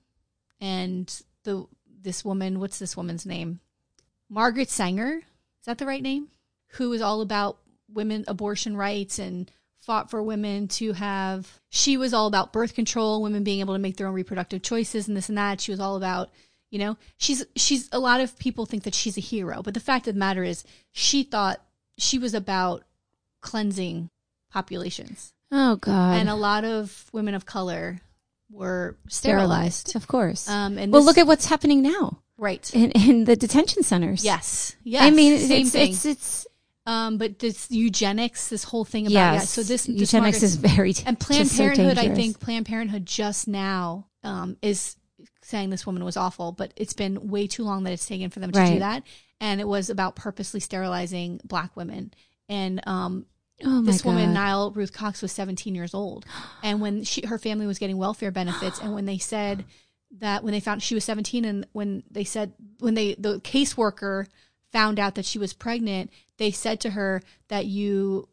[0.61, 1.67] and the
[2.03, 3.61] this woman what's this woman's name
[4.31, 6.29] margaret sanger is that the right name
[6.75, 7.59] who is all about
[7.93, 9.51] women abortion rights and
[9.81, 13.79] fought for women to have she was all about birth control women being able to
[13.79, 16.31] make their own reproductive choices and this and that she was all about
[16.71, 19.81] you know she's she's a lot of people think that she's a hero but the
[19.81, 21.61] fact of the matter is she thought
[21.99, 22.85] she was about
[23.41, 24.11] cleansing
[24.53, 26.19] populations Oh God.
[26.19, 28.01] and a lot of women of color
[28.53, 29.97] were sterilized.
[29.97, 30.49] Of course.
[30.49, 32.69] Um, and well, this- look at what's happening now right.
[32.75, 34.25] in, in the detention centers.
[34.25, 34.77] Yes.
[34.85, 35.03] Yes.
[35.03, 35.93] I mean, same it's, thing.
[35.93, 36.47] it's it's
[36.87, 39.39] um, but this eugenics, this whole thing about yeah.
[39.41, 41.99] So this, this eugenics is very and Planned just so Parenthood.
[41.99, 44.97] I think Planned Parenthood just now um, is
[45.43, 48.41] saying this woman was awful, but it's been way too long that it's taken for
[48.41, 49.03] them to do that.
[49.41, 52.13] And it was about purposely sterilizing black women.
[52.49, 53.27] And um,
[53.65, 54.35] Oh this woman, God.
[54.35, 56.25] Nial Ruth Cox, was 17 years old,
[56.63, 59.65] and when she her family was getting welfare benefits, and when they said
[60.19, 64.27] that when they found she was 17, and when they said when they the caseworker
[64.73, 68.29] found out that she was pregnant, they said to her that you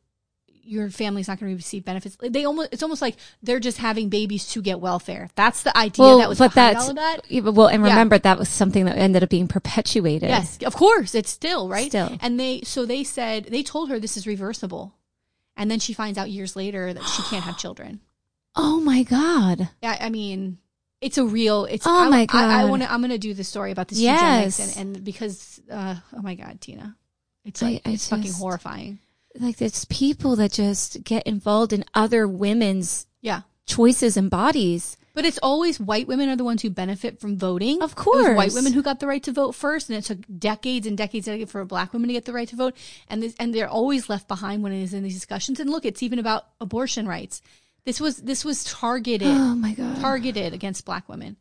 [0.69, 2.17] your family's not going to receive benefits.
[2.21, 5.30] They almost it's almost like they're just having babies to get welfare.
[5.36, 7.21] That's the idea well, that was but behind all of that.
[7.54, 7.89] well, and Yeah.
[7.89, 10.28] remember that was something that ended up being perpetuated.
[10.30, 11.88] Yes, of course, it's still right.
[11.89, 12.17] Still.
[12.19, 14.93] and they so they said they told her this is reversible,
[15.56, 18.02] and then she finds out years later that she can't have children.
[18.60, 19.69] Oh my God.
[19.84, 20.58] I, I mean,
[21.02, 21.66] it's a real.
[21.66, 21.86] It's.
[21.86, 22.70] Oh I, my I, I God.
[22.70, 22.92] want to.
[22.92, 24.58] I'm going to do the story about this Yes.
[24.60, 25.62] eugenics and, and because.
[25.72, 26.96] Uh, oh my God, Tina,
[27.46, 29.00] it's like I it's fucking horrifying.
[29.40, 34.98] Like it's people that just get involved in other women's Yeah, choices and bodies.
[35.14, 37.82] but it's always white women are the ones who benefit from voting.
[37.84, 40.88] Of was white women who got the right to vote first, and it took decades
[40.88, 42.76] and decades for a black women to get the right to vote,
[43.10, 45.60] and this, and they're always left behind when it is in these discussions.
[45.60, 47.42] And look, it's even about abortion rights.
[47.88, 49.30] This was this was targeted.
[49.30, 50.02] Oh my God.
[50.02, 51.38] targeted against black women.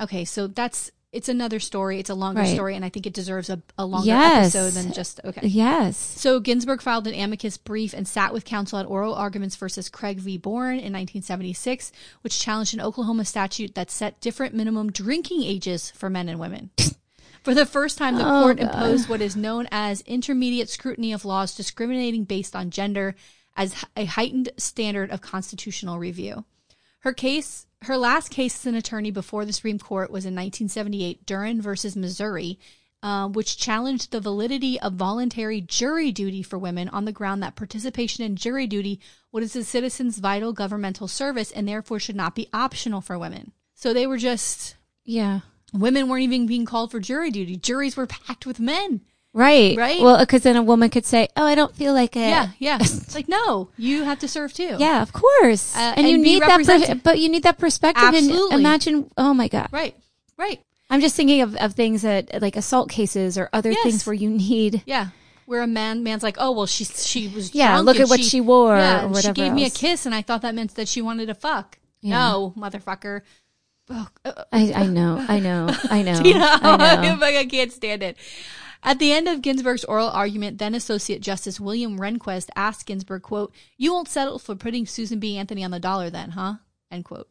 [0.00, 1.98] Okay, so that's it's another story.
[1.98, 2.54] It's a longer Right.
[2.54, 4.54] story, and I think it deserves a, a longer Yes.
[4.54, 5.46] episode than just okay.
[5.48, 5.96] Yes.
[5.96, 10.18] So Ginsburg filed an amicus brief and sat with counsel at oral arguments versus Craig
[10.18, 10.38] v.
[10.38, 11.90] Boren in 1976,
[12.22, 16.70] which challenged an Oklahoma statute that set different minimum drinking ages for men and women.
[17.42, 18.66] For the first time, the Oh, court God.
[18.72, 23.14] imposed what is known as intermediate scrutiny of laws discriminating based on gender
[23.56, 26.44] as a heightened standard of constitutional review.
[27.00, 31.26] Her case, her last case as an attorney before the Supreme Court was in 1978,
[31.26, 32.58] Duren versus Missouri,
[33.02, 37.54] uh, which challenged the validity of voluntary jury duty for women on the ground that
[37.56, 38.98] participation in jury duty
[39.30, 43.52] was a citizen's vital governmental service and therefore should not be optional for women.
[43.74, 45.40] So they were just Yeah.
[45.74, 47.56] women weren't even being called for jury duty.
[47.56, 49.02] Juries were packed with men.
[49.34, 49.76] Right.
[49.76, 50.00] Right?
[50.00, 52.78] Well, because then a woman could say, "Oh, I don't feel like it." Yeah, yeah.
[52.80, 54.76] It's like no, you have to serve too.
[54.78, 55.74] Yeah, of course.
[55.76, 58.04] Uh, and you and be need that, per- but you need that perspective.
[58.04, 58.52] Absolutely.
[58.52, 59.96] And imagine, oh my god, Right.
[60.38, 60.60] Right.
[60.88, 63.82] I'm just thinking of, of things that like assault cases or other Yes.
[63.82, 64.82] things where you need.
[64.86, 65.08] Yeah.
[65.46, 68.40] Where a man man's like, oh well, she she was Yeah, look at what she
[68.40, 70.86] wore Yeah, or whatever She gave me a kiss, and I thought that meant that
[70.88, 71.78] she wanted to fuck.
[72.00, 72.18] Yeah.
[72.18, 73.22] No, motherfucker.
[73.90, 77.18] Oh, uh, I, I know, I know, I know, you know, I know.
[77.22, 78.16] I can't stand it.
[78.86, 83.54] At the end of Ginsburg's oral argument, then Associate Justice William Rehnquist asked Ginsburg, quote,
[83.78, 85.38] You won't settle for putting Susan B.
[85.38, 86.56] Anthony on the dollar then, huh?
[86.90, 87.28] End quote.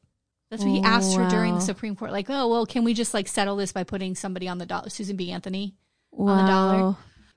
[0.50, 2.12] That's what he asked her during the Supreme Court.
[2.12, 4.90] Like, oh, well, can we just like settle this by putting somebody on the dollar,
[4.90, 5.32] Susan B.
[5.32, 5.76] Anthony?
[6.12, 6.42] Wow.
[6.42, 6.96] the dollar.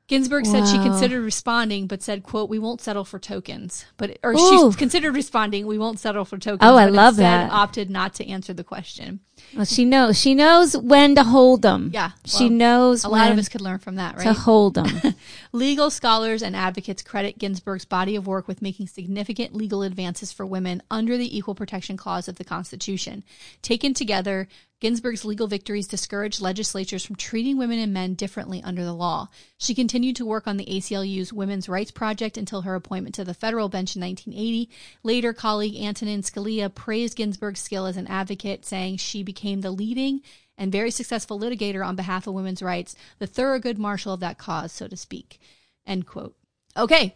[0.09, 4.35] Ginsburg said she considered responding, but said, "quote We won't settle for tokens." But or
[4.35, 4.71] Ooh.
[4.71, 7.53] she considered responding, "We won't settle for tokens." Oh, I but love instead that.
[7.53, 9.21] Opted not to answer the question.
[9.55, 10.19] Well, she knows.
[10.19, 11.91] She knows when to hold them.
[11.93, 14.25] Yeah, she well, knows A when lot of us could learn from that, right?
[14.25, 15.15] to hold them.
[15.53, 20.45] Legal scholars and advocates credit Ginsburg's body of work with making significant legal advances for
[20.45, 23.25] women under the Equal Protection Clause of the Constitution.
[23.63, 28.93] Taken together, Ginsburg's legal victories discouraged legislatures from treating women and men differently under the
[28.93, 29.29] law.
[29.57, 33.33] She continued to work on the ACLU's Women's Rights Project until her appointment to the
[33.33, 34.69] federal bench in 1980.
[35.03, 40.21] Later, colleague Antonin Scalia praised Ginsburg's skill as an advocate, saying she became the leading
[40.59, 44.73] and very successful litigator on behalf of women's rights, the Thurgood Marshall of that cause,
[44.73, 45.39] so to speak.
[45.87, 46.35] End quote.
[46.77, 47.15] Okay,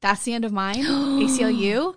[0.00, 0.76] that's the end of mine.
[0.84, 1.94] ACLU.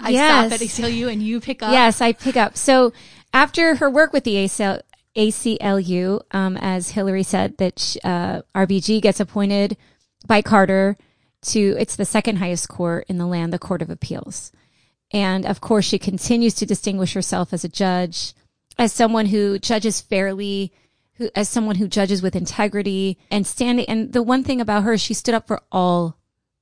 [0.00, 0.46] I Yes.
[0.50, 1.72] stop at ACLU and you pick up.
[1.72, 2.56] yes, I pick up.
[2.56, 2.92] So
[3.32, 4.80] after her work with the ACL,
[5.16, 9.76] ACLU, um, as Hillary said, that sh- uh, RBG gets appointed
[10.26, 10.96] by Carter
[11.42, 14.52] to it's the second highest court in the land, the Court of Appeals.
[15.12, 18.32] And of course, she continues to distinguish herself as a judge,
[18.82, 20.72] as someone who judges fairly,
[21.14, 23.86] who as someone who judges with integrity and standing.
[23.86, 26.16] And the one thing about her, she stood up for all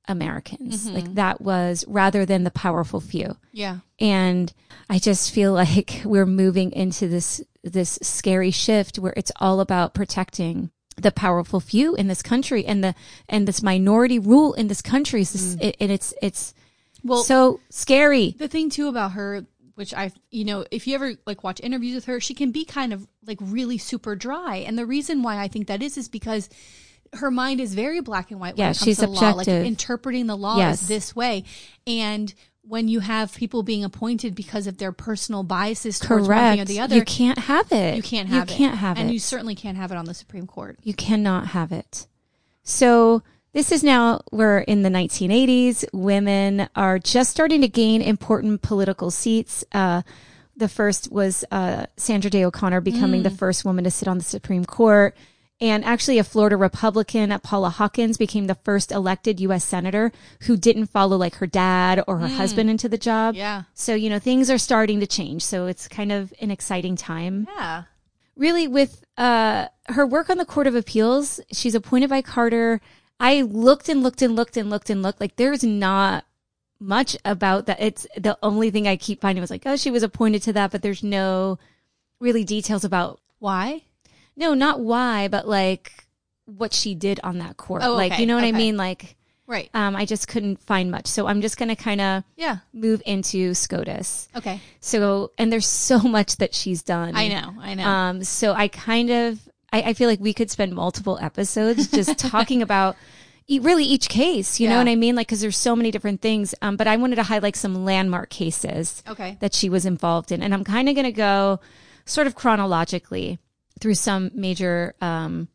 [0.07, 0.85] Americans.
[0.85, 0.95] Mm-hmm.
[0.95, 3.77] Like that was rather than the powerful few Yeah.
[3.99, 4.51] and
[4.89, 9.93] i just feel like we're moving into this this scary shift where it's all about
[9.93, 12.93] protecting the powerful few in this country and the
[13.29, 15.63] and this minority rule in this country is this, mm.
[15.67, 16.53] it, and it's it's
[17.03, 21.13] Well, so scary the thing too about her, which I, you know, if you ever
[21.25, 24.57] like watch interviews with her, she can be kind of like really super dry.
[24.57, 26.49] And the reason why I think that is, is because
[27.13, 28.55] her mind is very black and white.
[28.55, 29.31] When Yeah, it comes she's to the law.
[29.31, 30.83] Like interpreting the law Yes.
[30.83, 31.43] is this way.
[31.85, 36.53] And when you have people being appointed because of their personal biases towards one thing
[36.53, 38.51] or correct the other, you can't have it you can't have it.
[38.51, 40.77] you can't have and it and you certainly can't have it on the Supreme Court.
[40.83, 42.07] You cannot have it.
[42.63, 45.85] So this is now we're in the 1980s.
[45.93, 49.63] Women are just starting to gain important political seats.
[49.71, 50.01] Uh,
[50.55, 54.23] the first was uh, Sandra Day O'Connor becoming the first woman to sit on the
[54.23, 55.15] Supreme Court.
[55.59, 59.63] And actually, a Florida Republican, Paula Hawkins, became the first elected U.S.
[59.63, 60.11] senator
[60.41, 63.35] who didn't follow like her dad or her husband into the job.
[63.35, 63.63] Yeah.
[63.75, 65.43] So, you know, things are starting to change.
[65.43, 67.83] So it's kind of an exciting time Yeah.
[68.35, 72.79] really with uh her work on the court of appeals she's appointed by carter
[73.21, 76.25] i looked and looked and looked and looked and looked like there's not
[76.79, 80.03] much about that it's the only thing i keep finding was like oh she was
[80.03, 81.57] appointed to that but there's no
[82.19, 83.83] really details about Why?
[84.35, 86.07] no not why but like
[86.45, 89.15] what she did on that court Oh, like you know what i mean like
[89.47, 89.69] Right.
[89.73, 92.57] um i just couldn't find much so i'm just gonna kind of Yeah.
[92.73, 94.59] move into scotus Okay.
[94.79, 97.53] so and there's so much that she's done I know.
[97.59, 97.85] I know.
[97.85, 99.39] um, so I kind of,
[99.71, 102.95] I, I feel like we could spend multiple episodes just talking about
[103.49, 104.59] really each case.
[104.59, 105.15] You know what I mean?
[105.15, 106.55] Like, because there's so many different things.
[106.61, 109.37] Um, but I wanted to highlight some landmark cases okay.
[109.41, 111.59] that she was involved in, and I'm kind of going to go
[112.05, 113.39] sort of chronologically
[113.79, 115.47] through some major um,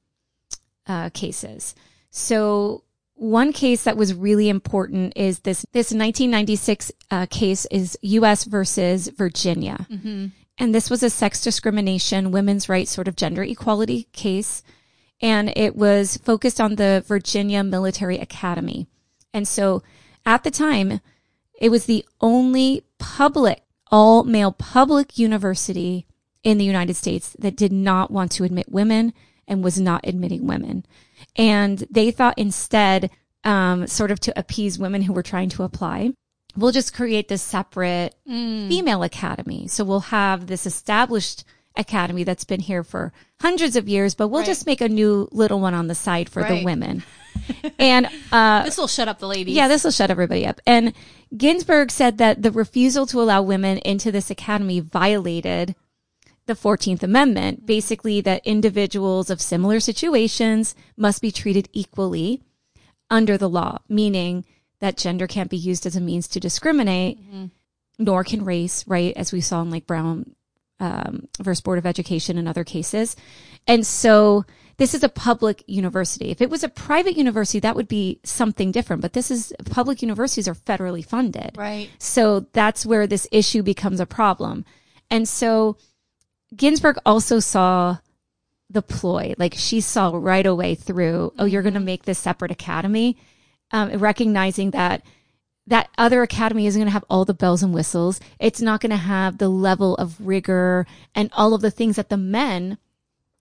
[0.86, 1.74] uh, cases.
[2.10, 8.44] So one case that was really important is this this 1996 uh, case is U.S.
[8.44, 9.86] versus Virginia,
[10.58, 14.62] And this was a sex discrimination, women's rights, sort of gender equality case.
[15.20, 18.86] And it was focused on the Virginia Military Academy.
[19.32, 19.82] And so
[20.24, 21.00] at the time,
[21.58, 26.06] it was the only public, all male public university
[26.42, 29.12] in the United States that did not want to admit women
[29.48, 30.84] and was not admitting women.
[31.34, 33.10] And they thought instead,
[33.44, 36.12] um, sort of to appease women who were trying to apply,
[36.56, 38.68] we'll just create this separate Mm.
[38.68, 39.68] female academy.
[39.68, 41.44] So we'll have this established
[41.76, 44.46] academy that's been here for hundreds of years, but we'll Right.
[44.46, 47.02] just make a new little one on the side for the women.
[47.78, 49.54] and uh, This will shut up the ladies.
[49.54, 50.60] yeah, this will shut everybody up.
[50.66, 50.94] And
[51.36, 55.74] Ginsburg said that the refusal to allow women into this academy violated
[56.46, 62.40] the 14th Amendment, basically that individuals of similar situations must be treated equally
[63.10, 64.44] under the law, meaning
[64.80, 67.18] that gender can't be used as a means to discriminate,
[67.98, 69.16] nor can race, right?
[69.16, 70.34] As we saw in like Brown
[70.80, 73.16] um, versus Board of Education and other cases.
[73.66, 74.44] And so
[74.76, 76.30] this is a public university.
[76.30, 79.00] If it was a private university, that would be something different.
[79.00, 81.56] But this is public universities are federally funded.
[81.56, 81.88] Right.
[81.98, 84.64] So that's where this issue becomes a problem.
[85.10, 85.78] And so
[86.54, 87.98] Ginsburg also saw
[88.68, 89.34] the ploy.
[89.38, 93.16] Like she saw right away through, oh, you're going to make this separate academy,
[93.72, 95.02] um, recognizing that
[95.68, 98.20] that other academy isn't going to have all the bells and whistles.
[98.38, 102.08] It's not going to have the level of rigor and all of the things that
[102.08, 102.78] the men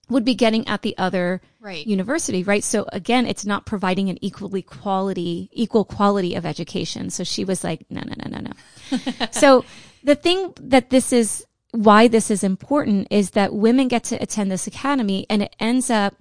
[0.08, 1.86] would be getting at the other Right.
[1.86, 2.62] university, right?
[2.62, 7.10] So again, it's not providing an equally quality, equal quality of education.
[7.10, 9.26] So she was like, no, no, no, no, no.
[9.32, 9.64] so
[10.04, 14.50] the thing that this is, why this is important is that women get to attend
[14.50, 16.14] this academy and it ends up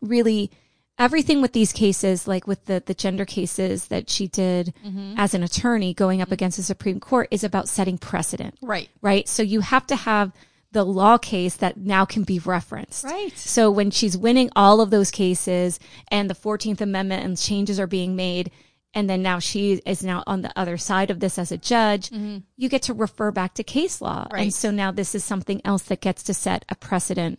[0.00, 0.50] really
[0.98, 5.14] everything with these cases, like with the, the gender cases that she did mm-hmm.
[5.16, 6.34] as an attorney going up mm-hmm.
[6.34, 8.88] against the Supreme Court is about setting precedent Right.
[9.00, 9.28] right?
[9.28, 10.32] So you have to have
[10.72, 13.04] the law case that now can be referenced.
[13.04, 13.36] Right.
[13.36, 17.86] So when she's winning all of those cases and the 14th Amendment and changes are
[17.86, 18.50] being made,
[18.94, 22.10] and then now she is now on the other side of this as a judge,
[22.10, 22.38] mm-hmm.
[22.56, 24.26] you get to refer back to case law.
[24.32, 24.42] Right.
[24.42, 27.38] And so now this is something else that gets to set a precedent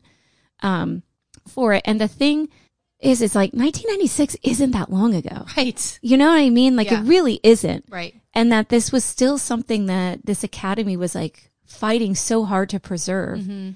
[0.62, 1.04] um,
[1.48, 1.82] for it.
[1.86, 2.50] And the thing
[2.99, 5.45] is, it's like 1996 isn't that long ago.
[5.55, 5.99] Right.
[6.01, 6.75] You know what I mean?
[6.75, 7.01] Like Yeah.
[7.01, 8.15] it really isn't Right.
[8.33, 12.79] and that this was still something that this academy was like fighting so hard to
[12.79, 13.39] preserve.
[13.39, 13.69] Mm-hmm.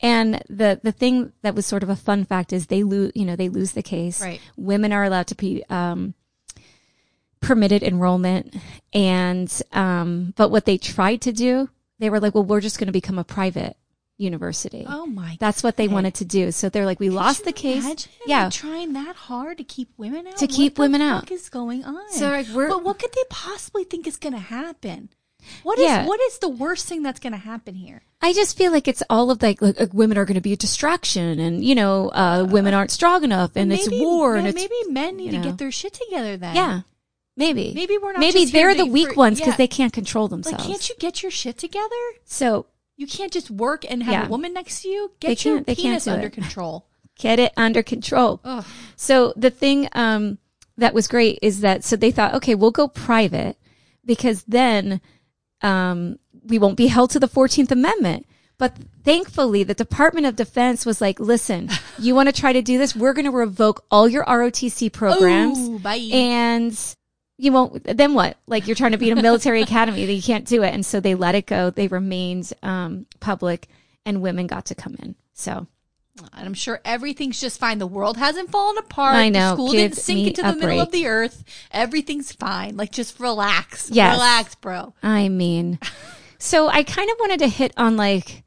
[0.00, 3.24] And the the thing that was sort of a fun fact is they lose, you
[3.24, 4.20] know, they lose the case.
[4.20, 4.40] Right.
[4.56, 6.12] Women are allowed to be um,
[7.40, 8.54] permitted enrollment,
[8.92, 12.88] and um, but what they tried to do, they were like, well, we're just going
[12.88, 13.76] to become a private
[14.18, 14.84] university.
[14.88, 15.36] Oh my.
[15.40, 15.94] That's what they God.
[15.94, 16.50] wanted to do.
[16.52, 18.08] So they're like, we lost Could the case.
[18.26, 18.48] Yeah.
[18.50, 20.36] trying that hard to keep women out.
[20.38, 21.20] To What keep the women out.
[21.22, 22.10] fuck is going on?
[22.12, 25.10] So, like, we're- but what could they possibly think is going to happen?
[25.62, 26.06] What is Yeah.
[26.06, 28.02] what is the worst thing that's going to happen here?
[28.20, 30.52] I just feel like it's all of like, like, like women are going to be
[30.54, 34.48] a distraction, and you know, uh, women aren't strong enough, and it's war, no, and
[34.48, 35.44] it's maybe men need you to know.
[35.44, 36.36] get their shit together.
[36.36, 36.80] Then yeah,
[37.36, 39.56] maybe, Maybe we're not maybe just they're the weak for- ones because yeah.
[39.58, 40.30] they can't control like.
[40.30, 40.66] themselves.
[40.66, 41.94] Can't you get your shit together?
[42.24, 44.26] So You can't just work and have Yeah.
[44.26, 45.12] a woman next to you.
[45.20, 46.32] Get your they can't penis under it.
[46.32, 46.86] control.
[47.18, 48.40] get it under control.
[48.44, 48.64] Ugh.
[48.96, 50.38] So the thing um,
[50.78, 53.56] that was great is that so they thought, okay, we'll go private
[54.04, 55.00] because then
[55.62, 58.26] um, we won't be held to the Fourteenth Amendment.
[58.58, 62.78] But thankfully, the Department of Defense was like, listen, you want to try to do
[62.78, 62.96] this?
[62.96, 65.58] We're going to revoke all your ROTC programs.
[65.58, 65.96] Ooh, bye.
[66.10, 66.72] and
[67.38, 70.22] you won't then what like you're trying to be in a military academy that you
[70.22, 73.68] can't do it and so they let it go they remained um, public
[74.04, 75.66] and women got to come in so
[76.34, 77.78] And I'm sure everything's just fine.
[77.78, 79.16] The world hasn't fallen apart.
[79.16, 79.50] I know.
[79.50, 81.44] The school Give didn't sink into the middle of the earth.
[81.70, 82.76] Everything's fine.
[82.76, 83.90] Like just relax.
[83.90, 84.14] Yes.
[84.14, 84.94] Relax, bro.
[85.02, 85.78] i mean
[86.38, 88.44] so i kind of wanted to hit on like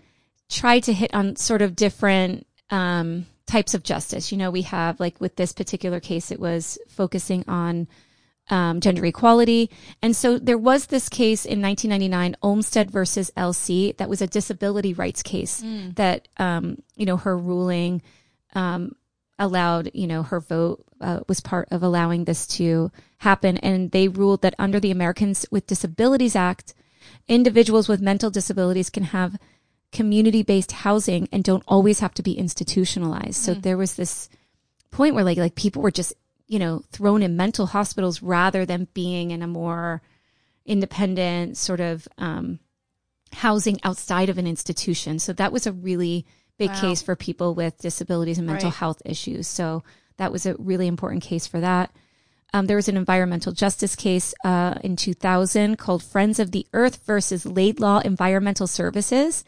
[0.49, 4.99] try to hit on sort of different um, types of justice you know we have
[4.99, 7.87] like with this particular case it was focusing on
[8.49, 9.69] um, gender equality.
[10.01, 14.93] And so there was this case in 1999, Olmstead versus LC, that was a disability
[14.93, 15.61] rights case
[15.95, 18.01] that, um, you know, her ruling
[18.55, 18.95] um,
[19.37, 23.57] allowed, you know, her vote uh, was part of allowing this to happen.
[23.57, 26.73] And they ruled that under the Americans with Disabilities Act,
[27.27, 29.37] individuals with mental disabilities can have
[29.91, 33.35] community based housing and don't always have to be institutionalized.
[33.35, 34.29] So there was this
[34.91, 36.13] point where like like people were just
[36.49, 40.01] you know thrown in mental hospitals rather than being in a more
[40.65, 42.59] independent sort of um,
[43.31, 45.19] housing outside of an institution.
[45.19, 46.25] So that was a really
[46.57, 46.81] big Wow.
[46.81, 48.75] case for people with disabilities and mental Right.
[48.77, 49.47] health issues.
[49.47, 49.83] So
[50.17, 51.91] that was a really important case for that.
[52.51, 57.05] Um, there was an environmental justice case uh, in 2000 called Friends of the Earth
[57.05, 59.45] versus Laidlaw Environmental Services.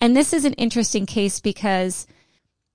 [0.00, 2.06] And this is an interesting case because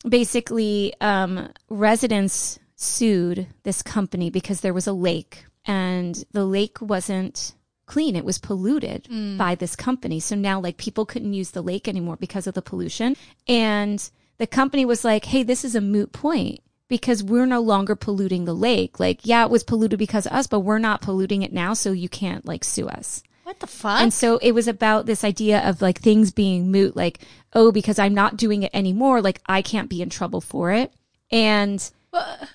[0.07, 7.53] basically um, residents sued this company because there was a lake and the lake wasn't
[7.86, 8.15] clean.
[8.15, 9.38] It was polluted mm.
[9.38, 10.19] by this company.
[10.19, 13.15] So now like people couldn't use the lake anymore because of the pollution.
[13.47, 17.95] And the company was like, Hey, this is a moot point because we're no longer
[17.95, 18.99] polluting the lake.
[18.99, 21.73] Like, yeah, it was polluted because of us, but we're not polluting it now.
[21.73, 23.23] So you can't like sue us.
[23.43, 24.01] What the fuck?
[24.01, 27.19] And so it was about this idea of like things being moot, like,
[27.53, 30.91] oh, because I'm not doing it anymore, like I can't be in trouble for it.
[31.31, 31.91] And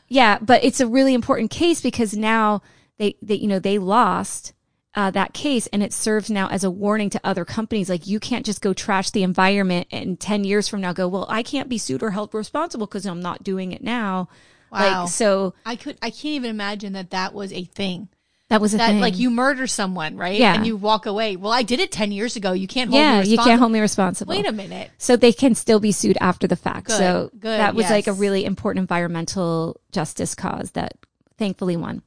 [0.09, 2.63] yeah, but it's a really important case because now
[2.99, 4.53] they, they you know, they lost
[4.95, 7.89] uh, that case and it serves now as a warning to other companies.
[7.89, 11.27] Like you can't just go trash the environment and 10 years from now go, well,
[11.29, 14.29] I can't be sued or held responsible because I'm not doing it now.
[14.73, 15.03] Wow.
[15.03, 18.09] Like, so I could I can't even imagine that that was a thing.
[18.51, 19.01] That was a That thing.
[19.01, 20.39] like you murder someone, right?
[20.39, 20.55] Yeah.
[20.55, 21.37] And you walk away.
[21.37, 22.53] Well, I did it 10 years ago.
[22.53, 23.05] You can't hold me.
[23.05, 24.35] yeah, me you can't hold me responsible.
[24.35, 24.91] Wait a minute.
[24.99, 26.89] so they can still be sued after the fact.
[26.89, 30.95] Good, so good, that was like a really important environmental justice cause that
[31.39, 32.03] thankfully won.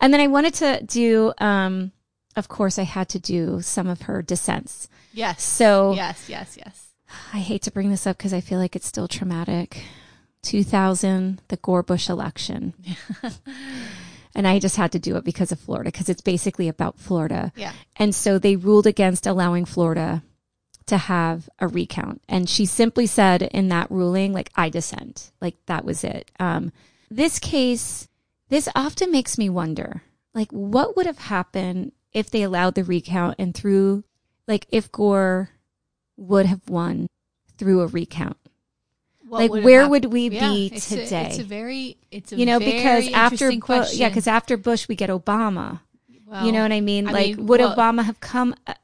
[0.00, 1.92] And then I wanted to do, um,
[2.36, 4.88] of course, I had to do some of her dissents.
[5.12, 5.42] Yes.
[5.42, 6.86] So yes, yes, yes.
[7.34, 9.82] I hate to bring this up because I feel like it's still traumatic.
[10.42, 12.74] 2000, the Gore Bush election.
[14.38, 17.52] and I just had to do it because of Florida, because it's basically about Florida.
[17.56, 17.72] Yeah.
[17.96, 20.22] And so they ruled against allowing Florida
[20.86, 22.22] to have a recount.
[22.28, 25.32] And she simply said in that ruling, like, I dissent.
[25.40, 26.30] Like, that was it.
[26.38, 26.70] Um,
[27.10, 28.06] this case,
[28.48, 30.02] this often makes me wonder,
[30.34, 34.04] like, what would have happened if they allowed the recount and through,
[34.46, 35.50] like, if Gore
[36.16, 37.08] would have won
[37.56, 38.37] through a recount?
[39.28, 41.26] What like, would where would we Yeah, be it's a- today?
[41.28, 44.56] it's a very, it's a you know, very because after interesting Bush, yeah, because after
[44.56, 45.80] Bush, we get Obama.
[46.26, 47.08] Well, you know what I mean?
[47.08, 48.54] I like, mean, would well- Obama have come?
[48.66, 48.74] Uh,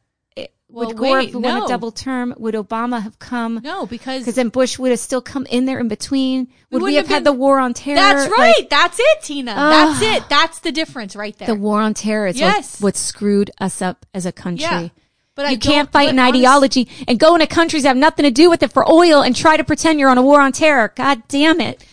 [0.69, 1.65] Well, would Gore wait, have won no.
[1.67, 2.35] a double term?
[2.37, 3.61] Would Obama have come?
[3.63, 6.49] no, because Because then Bush would have still come in there in between.
[6.71, 7.97] Would we, wouldn't have, have had the war on terror?
[7.97, 8.71] that's Like, right.
[8.71, 9.55] that's it, Tina.
[9.55, 10.29] that's it.
[10.29, 11.47] That's the difference right there.
[11.47, 12.81] the war on terror is Yes.
[12.81, 14.65] what, what screwed us up as a country.
[14.65, 14.89] yeah.
[15.35, 18.31] But you can't fight an honest- ideology and go into countries that have nothing to
[18.31, 20.93] do with it for oil and try to pretend you're on a war on terror.
[20.95, 21.85] God damn it.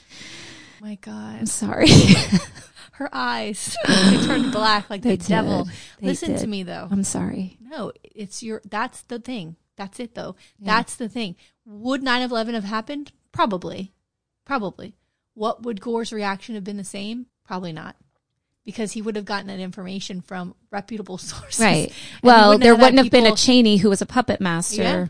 [0.80, 1.40] My God.
[1.40, 1.88] I'm sorry.
[2.94, 5.68] Her eyes they turned black like They the devil.
[6.00, 6.88] They Listen to me though.
[6.92, 7.58] I'm sorry.
[7.60, 9.56] No, it's your that's the thing.
[9.76, 10.36] That's it though.
[10.60, 11.36] That's the thing.
[11.66, 13.12] Would 9/11 have happened?
[13.32, 13.94] Probably.
[14.46, 14.96] Probably.
[15.34, 17.26] What would Gore's reaction have been the same?
[17.44, 17.96] Probably not.
[18.66, 21.60] Because he would have gotten that information from reputable sources.
[21.60, 21.92] Right.
[22.22, 24.82] Well, wouldn't there wouldn't have been a Cheney who was a puppet master.
[24.82, 25.08] Yeah.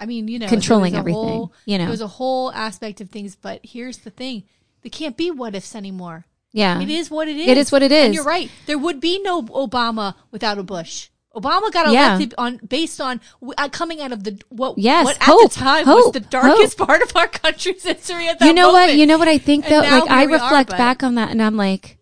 [0.00, 1.84] I mean, you know, Controlling everything, Whole, you know.
[1.84, 4.44] there was a whole aspect of things, but here's the thing:
[4.82, 6.24] there can't be what ifs anymore.
[6.52, 6.80] Yeah.
[6.80, 7.48] It is what it is.
[7.48, 8.06] It is what it is.
[8.06, 8.50] And you're right.
[8.66, 11.08] There would be no Obama without a Bush.
[11.36, 12.06] Obama got Yeah.
[12.14, 13.20] elected on based on
[13.58, 16.20] uh, coming out of the what Yes, what at hope, the time hope, was the
[16.20, 16.88] darkest hope.
[16.88, 18.92] part of our country's history at that you know moment.
[18.92, 18.96] what?
[18.96, 19.80] You know what I think though?
[19.80, 21.97] Like I we are, reflect back on that and I'm like,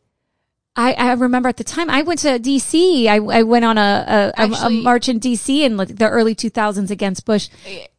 [0.78, 3.06] I, I remember at the time I went to DC.
[3.06, 6.34] I, I went on a, a, a, a march in DC in like the early
[6.34, 7.48] 2000s against Bush.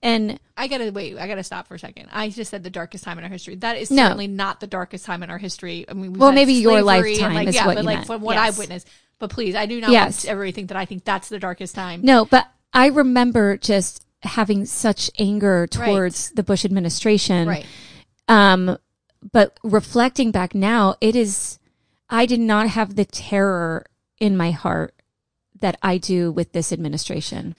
[0.03, 1.17] And I gotta wait.
[1.17, 2.09] I gotta stop for a second.
[2.11, 3.55] I just said the darkest time in our history.
[3.55, 4.03] That is No.
[4.03, 5.86] certainly not the darkest time in our history.
[5.89, 8.07] I mean, we've Well, maybe your lifetime like, is yeah, what but you like meant.
[8.07, 8.47] from what Yes.
[8.47, 8.88] I've witnessed.
[9.19, 10.25] But please, I do not Yes.
[10.28, 12.01] want think that I think that's the darkest time.
[12.03, 17.47] no, but I remember just having such anger towards the Bush administration.
[17.47, 17.65] Right.
[18.28, 18.78] Um,
[19.32, 21.57] but reflecting back now, it is,
[22.10, 23.86] I did not have the terror
[24.20, 24.93] in my heart
[25.60, 27.55] that I do with this administration.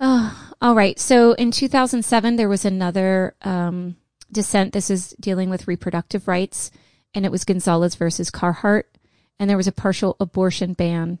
[0.00, 0.98] Oh, all right.
[0.98, 3.96] So in 2007, there was another um,
[4.30, 4.72] dissent.
[4.72, 6.70] This is dealing with reproductive rights,
[7.14, 8.96] and it was Gonzales versus Carhart,
[9.38, 11.18] and there was a partial abortion ban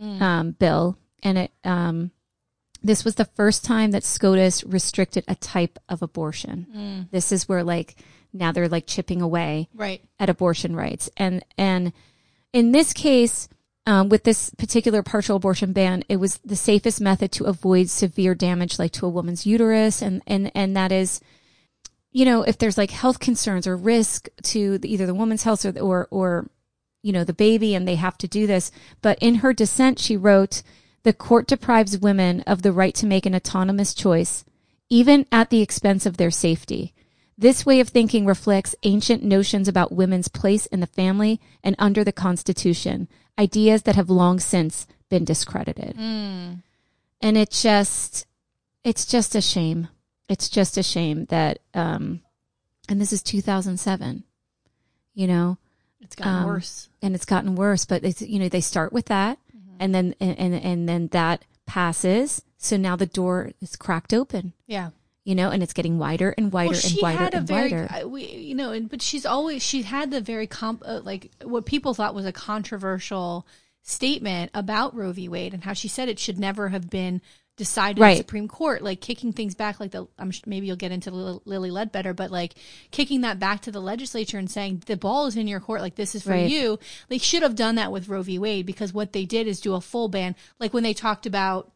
[0.00, 2.12] um, bill, and it um,
[2.82, 7.08] this was the first time that SCOTUS restricted a type of abortion.
[7.10, 7.96] This is where like
[8.32, 10.00] now they're like chipping away Right.
[10.20, 11.10] at abortion rights.
[11.16, 11.92] And and
[12.52, 13.48] in this case,
[13.86, 18.34] um, with this particular partial abortion ban, it was the safest method to avoid severe
[18.34, 21.20] damage, like to a woman's uterus, and and and that is,
[22.12, 25.64] you know, if there's like health concerns or risk to the, either the woman's health
[25.64, 26.50] or or or
[27.02, 28.70] you know the baby, and they have to do this.
[29.00, 30.62] But in her dissent, she wrote.
[31.04, 34.44] The court deprives women of the right to make an autonomous choice,
[34.90, 36.92] even at the expense of their safety.
[37.40, 42.02] This way of thinking reflects ancient notions about women's place in the family and under
[42.02, 43.06] the Constitution,
[43.38, 45.94] ideas that have long since been discredited.
[47.20, 48.26] And it just,
[48.82, 49.86] it's just a shame.
[50.28, 52.20] It's just a shame that, um,
[52.88, 54.24] and this is 2007,
[55.14, 55.58] you know,
[56.00, 56.88] It's gotten Um, worse.
[57.02, 59.38] and it's gotten worse, but it's, you know, they start with that
[59.78, 62.42] and then, and, and, and then that passes.
[62.56, 64.90] So now the door is cracked open Yeah.
[65.28, 67.70] You know, and it's getting wider and wider well, and wider had a and very,
[67.70, 68.08] wider.
[68.08, 71.66] we, you know, and, but she's always she had the very comp uh, like what
[71.66, 73.46] people thought was a controversial
[73.82, 75.28] statement about Roe v.
[75.28, 77.20] Wade and how she said it should never have been
[77.58, 79.80] decided in the Supreme Court, like kicking things back.
[79.80, 82.54] Like the, I'm sh- maybe you'll get into Lil- Lilly Ledbetter, but like
[82.90, 85.96] kicking that back to the legislature and saying the ball is in your court, like
[85.96, 86.48] this is for Right.
[86.48, 86.78] you.
[87.08, 88.38] They should have done that with Roe v.
[88.38, 91.70] Wade because what they did is do a full ban, like when they talked about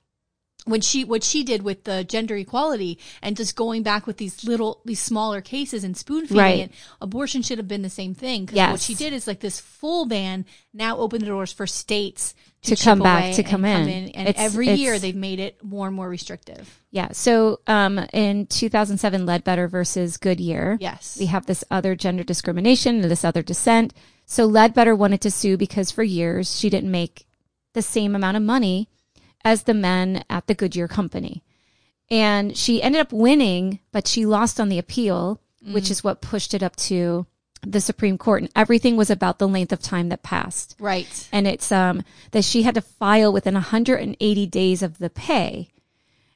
[0.65, 4.45] when she what she did with the gender equality and just going back with these
[4.45, 6.59] little these smaller cases and spoon feeding Right.
[6.61, 8.71] it abortion should have been the same thing Yes.
[8.71, 12.77] what she did is like this full ban now opened the doors for states To
[12.77, 13.89] chip come back, to and come in.
[13.89, 17.09] and It's- every year they've made it more and more restrictive Yeah.
[17.13, 20.79] So um, in 2007, Ledbetter versus Goodyear.
[20.81, 23.93] yes We have this other gender discrimination and this other dissent.
[24.27, 27.27] So Ledbetter wanted to sue because for years she didn't make
[27.75, 28.89] the same amount of money
[29.45, 31.43] as the men at the Goodyear company.
[32.11, 36.53] And she ended up winning, but she lost on the appeal, which is what pushed
[36.53, 37.27] it up to
[37.67, 38.43] the Supreme Court.
[38.43, 40.77] And everything was about the length of time that passed.
[40.79, 41.29] Right.
[41.33, 45.71] And it's um that she had to file within 180 days of the pay.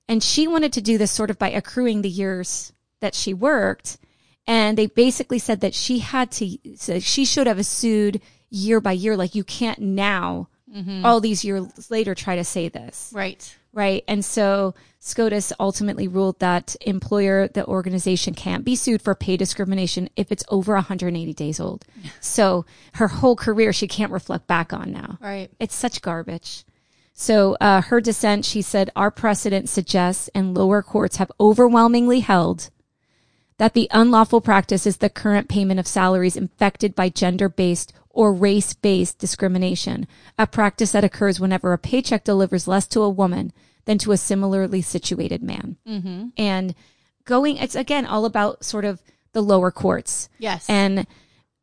[0.09, 3.98] And she wanted to do this sort of by accruing the years that she worked.
[4.46, 8.92] And they basically said that she had to so she should have sued year by
[8.92, 9.16] year.
[9.16, 10.48] Like you can't now
[11.04, 13.10] all these years later try to say this.
[13.14, 13.56] Right.
[13.72, 14.04] Right?
[14.08, 20.08] And so scotus ultimately ruled that employer the organization can't be sued for pay discrimination
[20.16, 21.84] if it's over 180 days old.
[22.20, 25.18] So her whole career she can't reflect back on now.
[25.20, 25.50] Right.
[25.60, 26.64] It's such garbage.
[27.12, 32.68] So uh, her dissent, she said, our precedent suggests and lower courts have overwhelmingly held
[33.58, 38.32] that the unlawful practice is the current payment of salaries infected by gender based or
[38.32, 40.06] race based discrimination,
[40.38, 43.52] a practice that occurs whenever a paycheck delivers less to a woman
[43.84, 45.76] than to a similarly situated man.
[45.86, 46.28] Mm-hmm.
[46.36, 46.74] And
[47.24, 49.02] going, it's again all about sort of
[49.32, 50.28] the lower courts.
[50.38, 51.06] yes And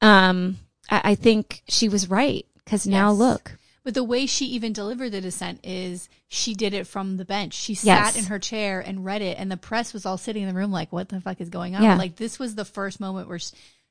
[0.02, 0.58] um,
[0.90, 3.20] I, I think she was right because now Yes.
[3.20, 3.58] look.
[3.84, 7.54] But the way she even delivered the dissent is she did it from the bench.
[7.54, 7.84] She Yes.
[8.14, 10.56] sat in her chair and read it, and the press was all sitting in the
[10.56, 11.98] room like, "What the fuck is going on?" Yeah.
[11.98, 13.40] Like this was the first moment where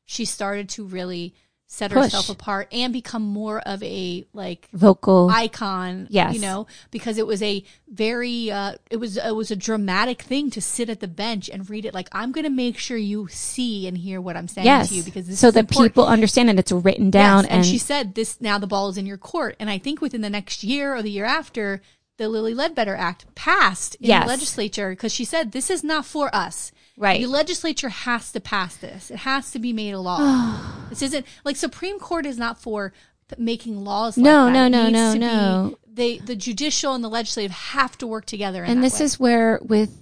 [0.07, 1.35] she started to really
[1.73, 2.05] set Push.
[2.05, 5.31] herself apart and become more of a like vocal.
[5.31, 6.07] icon.
[6.11, 6.35] Yes.
[6.35, 10.51] you know, because it was a very uh, it was it was a dramatic thing
[10.51, 11.95] to sit at the bench and read it.
[11.95, 14.91] Like I'm going to make sure you see and hear what I'm saying yes.
[14.91, 15.95] to you because this so is that important.
[15.95, 17.45] people understand and it's written down.
[17.45, 19.57] Yes, and and, she said this now the ball is in your court.
[19.59, 21.81] And I think within the next year or the year after,
[22.19, 24.25] the Lilly Ledbetter Act passed in Yes.
[24.25, 26.71] the legislature because she said this is not for us.
[26.97, 27.21] Right.
[27.21, 29.11] The legislature has to pass this.
[29.11, 30.61] It has to be made a law.
[30.91, 32.93] this isn't like Supreme Court is not for
[33.39, 34.17] making laws.
[34.19, 34.53] Like No, that.
[34.53, 35.79] no, no, no, to be- no.
[35.95, 38.65] They the judicial and the legislative have to work together.
[38.65, 39.05] In and this way.
[39.05, 39.99] is where with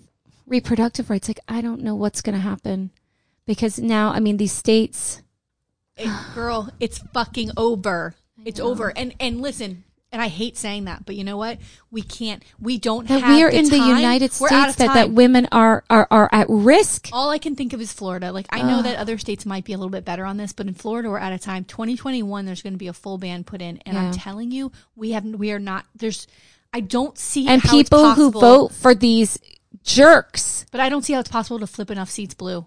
[0.46, 2.90] reproductive rights, like I don't know what's going to happen
[3.46, 5.22] because now, I mean, these states.
[5.96, 8.14] It- girl, it's fucking over.
[8.44, 8.96] It's over.
[8.96, 11.58] And and listen, and I hate saying that, but you know what?
[11.90, 12.42] We can't.
[12.58, 13.76] We don't That have we are the in the.
[13.76, 17.08] United States that, that women are, are, are at risk.
[17.12, 18.32] All I can think of is Florida.
[18.32, 20.66] Like I know that other states might be a little bit better on this, but
[20.66, 21.64] in Florida we're out of time.
[21.64, 25.12] 2021 there's going to be a full ban put in, and I'm telling you, we
[25.12, 25.86] have we are not.
[25.94, 26.26] There's
[26.72, 29.38] I don't see And how it's people who vote for these
[29.84, 30.66] jerks.
[30.70, 32.66] but I don't see how it's possible to flip enough seats blue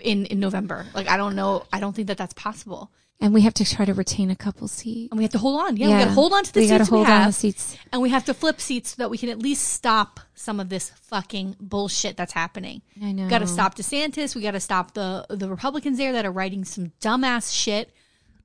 [0.00, 0.86] in in November.
[0.94, 1.64] Like I don't know.
[1.72, 2.90] I don't think that that's possible.
[3.22, 5.10] And we have to try to retain a couple seats.
[5.12, 5.76] And we have to hold on.
[5.76, 7.26] Yeah, we got to hold on to the we seats we have.
[7.26, 7.76] on seats.
[7.92, 10.68] and we have to flip seats so that we can at least stop some of
[10.68, 12.82] this fucking bullshit that's happening.
[13.00, 13.28] I know.
[13.28, 14.34] Got to stop DeSantis.
[14.34, 17.90] We got to stop the the Republicans there that are writing some dumbass shit.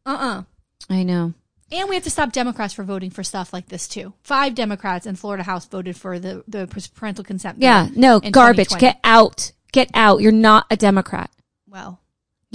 [0.06, 0.44] Uh
[0.90, 1.34] uh I know.
[1.72, 4.14] And we have to stop Democrats for voting for stuff like this too.
[4.22, 7.58] Five Democrats in Florida House voted for the the parental consent.
[7.60, 8.70] Yeah, no, garbage.
[8.78, 9.52] Get out.
[9.72, 10.22] Get out.
[10.22, 11.32] You're not a Democrat.
[11.68, 12.00] well.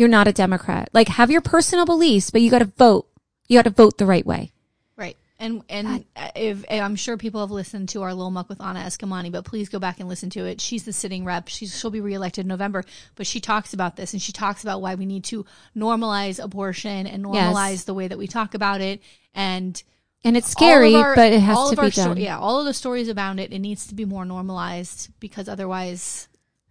[0.02, 0.90] You're not a Democrat.
[0.92, 3.06] Like, have your personal beliefs, but you got to vote.
[3.46, 4.50] You got to vote the right way.
[4.96, 5.16] Right.
[5.38, 9.30] And and if I'm sure people have listened to our little Muck with Anna Eskamani,
[9.30, 10.60] but please go back and listen to it.
[10.60, 11.46] She's the sitting rep.
[11.46, 12.82] She's she'll be reelected in November,
[13.14, 15.46] but she talks about this and she talks about why we need to
[15.76, 17.54] normalize abortion and Yes.
[17.54, 19.00] normalize the way that we talk about it
[19.36, 19.80] and
[20.24, 22.16] And it's scary, our- but it has to be done.
[22.16, 26.26] yeah, all of the stories about it, it needs to be more normalized because otherwise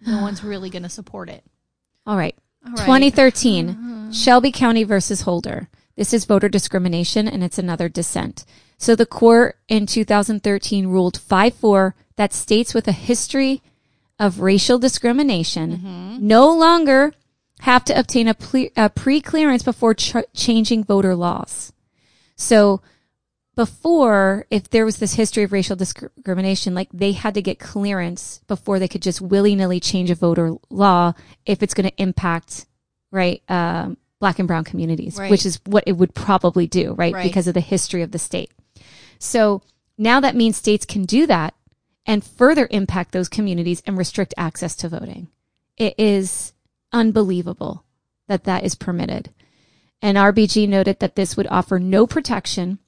[0.06, 1.46] no one's really going to support it.
[2.06, 2.36] All right.
[2.66, 2.86] All right.
[2.86, 4.12] 2013, mm-hmm.
[4.12, 5.70] Shelby County versus Holder.
[5.96, 8.46] This is voter discrimination and it's another dissent.
[8.78, 13.62] So the court in 2013 ruled 5-4 that states with a history
[14.20, 16.28] of racial discrimination mm-hmm.
[16.28, 17.14] no longer
[17.62, 21.72] have to obtain a, ple- a pre-clearance before ch- changing voter laws.
[22.36, 22.82] So
[23.62, 28.42] before, if there was this history of racial discrimination, like they had to get clearance
[28.48, 31.14] before they could just willy nilly change a voter law
[31.46, 32.66] if it's going to impact,
[33.12, 35.30] right, um, black and brown communities, Right.
[35.30, 37.22] which is what it would probably do, right, Right.
[37.22, 38.50] because of the history of the state.
[39.20, 39.62] So
[39.96, 41.54] now that means states can do that
[42.08, 45.28] and further impact those communities and restrict access to voting.
[45.78, 46.54] It is
[46.92, 47.84] unbelievable
[48.28, 49.30] that that is permitted.
[50.02, 52.80] And RBG noted that this would offer no protection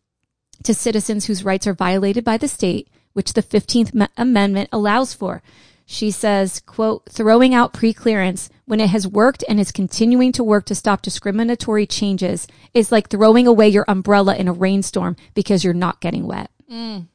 [0.64, 5.42] to citizens whose rights are violated by the state, which the 15th Amendment allows for.
[5.86, 10.66] She says, quote, throwing out preclearance when it has worked and is continuing to work
[10.66, 15.74] to stop discriminatory changes is like throwing away your umbrella in a rainstorm because you're
[15.74, 16.50] not getting wet.
[16.72, 17.08] Mm.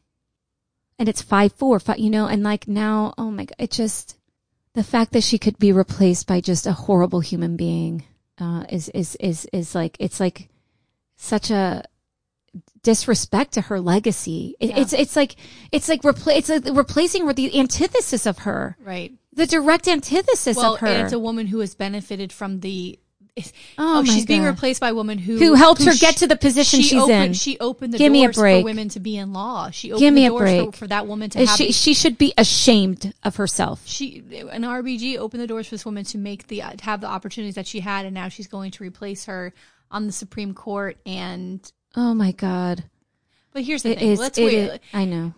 [0.99, 4.17] And it's five four, five, you know, and like now, oh my god, it just
[4.75, 8.05] the fact that she could be replaced by just a horrible human being
[8.39, 10.49] uh, is is is is like it's like
[11.17, 11.85] such a
[12.83, 14.55] disrespect to her legacy.
[14.61, 14.81] It, Yeah.
[14.81, 15.37] It's it's like
[15.73, 19.13] it's like repla- it's like replacing her the antithesis of her, Right.
[19.33, 20.87] the direct antithesis Well, of her.
[20.87, 22.99] and it's a woman who has benefited from the.
[23.79, 26.27] Oh Oh, she's being replaced by a woman who Who helped her sh- get to
[26.27, 27.33] the position she she's opened, in.
[27.35, 29.71] She opened the Give a doors for women to be in law.
[29.71, 30.67] She opened Give me the a doors break.
[30.73, 33.83] For, for that woman to she she should be ashamed of herself.
[33.87, 37.07] she an RBG opened the doors for this woman to make the to have the
[37.07, 39.55] opportunities that she had, and now she's going to replace her
[39.89, 40.97] on the Supreme Court.
[41.07, 41.61] And
[41.97, 42.85] Oh my god.
[43.53, 44.19] but here's the It thing: is.
[44.21, 44.55] let's it wait.
[44.59, 45.35] is- I know.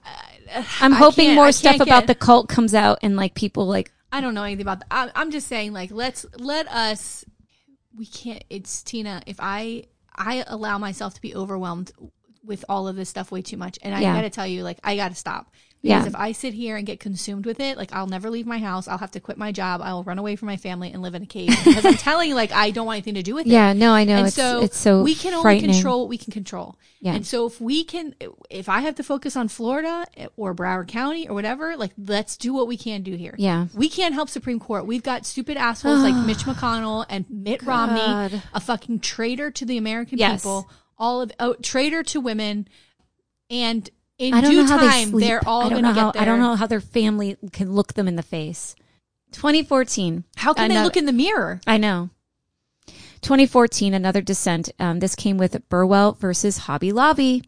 [0.53, 3.93] Uh, I'm hoping more stuff can't about the cult comes out and like people like
[4.13, 4.87] I don't know anything about that.
[4.91, 7.25] I, I'm just saying, like, let's let us.
[7.97, 8.43] We can't.
[8.51, 9.23] It's Tina.
[9.27, 9.85] If I
[10.17, 11.93] I allow myself to be overwhelmed
[12.45, 14.15] with all of this stuff way too much, and I Yeah.
[14.17, 15.53] got to tell you, like, I got to stop.
[15.83, 16.09] Because Yeah.
[16.09, 18.87] if I sit here and get consumed with it, like I'll never leave my house.
[18.87, 19.81] I'll have to quit my job.
[19.83, 21.49] I'll run away from my family and live in a cave.
[21.65, 23.51] Because I'm telling you, like I don't want anything to do with it.
[23.51, 24.17] Yeah, no, I know.
[24.17, 26.77] And it's so, it's so we can only control what we can control.
[27.01, 27.15] Yeah.
[27.15, 28.15] And so if we can,
[28.51, 30.05] if I have to focus on Florida
[30.37, 33.35] or Broward County or whatever, like let's do what we can do here.
[33.39, 33.69] Yeah.
[33.75, 34.85] We can't help Supreme Court.
[34.85, 39.79] We've got stupid assholes like Mitch McConnell and Mitt Romney, a fucking traitor to the
[39.79, 40.43] American Yes.
[40.43, 40.69] people,
[40.99, 42.69] all of oh, traitor to women,
[43.49, 43.89] and
[44.21, 45.27] in I don't due know how they time sleep.
[45.27, 46.23] they're all I don't going to know get how.
[46.23, 48.77] I don't know how their family can look them in the face.
[49.33, 50.25] 2014.
[50.37, 51.61] How can they look in the mirror?
[51.67, 52.11] I know.
[53.23, 54.71] 2014, another dissent.
[54.79, 57.45] Um, this came with Burwell versus Hobby Lobby.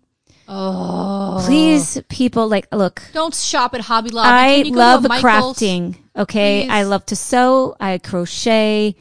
[0.48, 4.28] Oh, Please, people, like, look, don't shop at Hobby Lobby.
[4.28, 5.96] I Can you go to love crafting.
[6.16, 6.64] Okay.
[6.64, 6.70] Please.
[6.70, 7.76] I love to sew.
[7.80, 8.96] I crochet.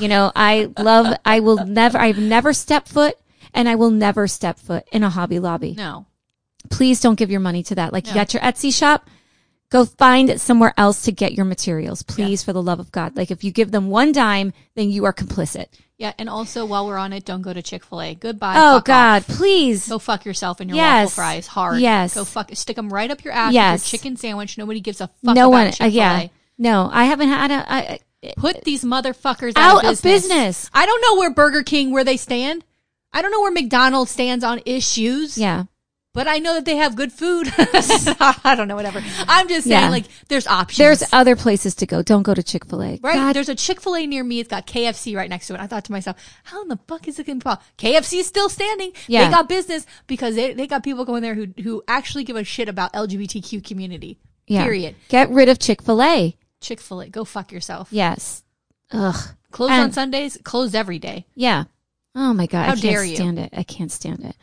[0.00, 3.14] You know, I love, I will never, I've never stepped foot
[3.52, 5.74] and I will never step foot in a Hobby Lobby.
[5.76, 6.06] No.
[6.66, 7.92] Please don't give your money to that.
[7.92, 9.08] Like you got your Etsy shop,
[9.70, 12.02] go find somewhere else to get your materials.
[12.02, 13.16] Please, for the love of God.
[13.16, 15.66] Like if you give them one dime, then you are complicit.
[15.98, 18.14] Yeah, and also while we're on it, don't go to Chick Fil A.
[18.14, 18.54] Goodbye.
[18.58, 19.36] Oh God, off.
[19.36, 19.88] please.
[19.88, 21.06] Go fuck yourself and your Yes.
[21.06, 21.80] waffle fries hard.
[21.80, 22.14] Yes.
[22.14, 22.50] Go fuck.
[22.54, 23.54] Stick them right up your ass.
[23.54, 23.90] Yes.
[23.92, 24.58] Your chicken sandwich.
[24.58, 25.34] Nobody gives a fuck.
[25.34, 25.66] no about one.
[25.68, 25.88] Uh, Chick-fil-A.
[25.90, 26.28] yeah.
[26.58, 27.72] No, I haven't had a.
[27.72, 27.98] I,
[28.36, 30.22] Put these motherfuckers Out out, of of business.
[30.28, 30.70] business.
[30.74, 32.64] I don't know where Burger King where they stand.
[33.12, 35.38] I don't know where McDonald's stands on issues.
[35.38, 35.64] yeah.
[36.16, 37.46] But I know that they have good food.
[37.58, 38.74] I don't know.
[38.74, 39.02] Whatever.
[39.28, 39.90] I'm just saying, Yeah.
[39.90, 40.78] like, there's options.
[40.78, 42.00] There's other places to go.
[42.02, 42.98] Don't go to Chick Fil A.
[43.02, 43.34] Right.
[43.34, 44.40] There's a Chick fil A near me.
[44.40, 45.60] It's got KFC right next to it.
[45.60, 47.62] I thought to myself, how in the fuck is it going to pop?
[47.76, 48.92] KFC is still standing.
[49.06, 49.26] Yeah.
[49.26, 52.44] They got business because they, they got people going there who, who actually give a
[52.44, 54.18] shit about LGBTQ community.
[54.46, 54.62] Yeah.
[54.64, 54.96] Period.
[55.08, 56.34] Get rid of Chick Fil A.
[56.62, 57.08] Chick fil A.
[57.10, 57.88] Go fuck yourself.
[57.90, 58.42] Yes.
[58.90, 59.14] Ugh.
[59.50, 60.38] Close And- on Sundays.
[60.44, 61.26] Close every day.
[61.34, 61.64] Yeah.
[62.14, 62.64] Oh my god.
[62.64, 63.16] How I can't dare you.
[63.16, 63.50] stand it.
[63.54, 64.34] I can't stand it.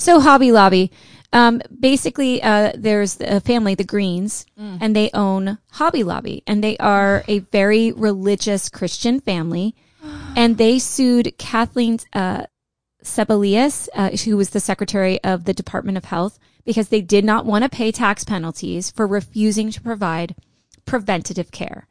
[0.00, 0.90] So Hobby Lobby,
[1.30, 4.78] um, basically, uh, there's a family, the Greens, Mm.
[4.80, 9.74] and they own Hobby Lobby, and they are a very religious Christian family,
[10.36, 12.44] and they sued Kathleen uh,
[13.04, 17.44] Sebelius, uh, who was the secretary of the Department of Health, because they did not
[17.44, 20.34] want to pay tax penalties for refusing to provide
[20.86, 21.86] preventative care,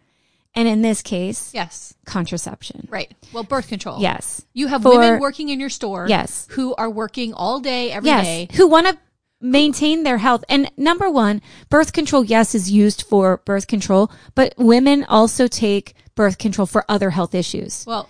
[0.56, 1.94] and in this case, Yes.
[2.06, 2.88] contraception.
[2.90, 3.12] Right.
[3.34, 4.02] Well, birth control.
[4.02, 4.42] Yes.
[4.54, 6.08] You have For- women working in your store.
[6.10, 6.48] Yes.
[6.52, 8.48] Who are working all day, every day.
[8.50, 8.98] yes, who want to
[9.42, 10.44] maintain their health.
[10.50, 15.94] And number one, birth control, yes, is used for birth control, but women also take
[16.16, 17.86] birth control for other health issues.
[17.88, 18.10] Well,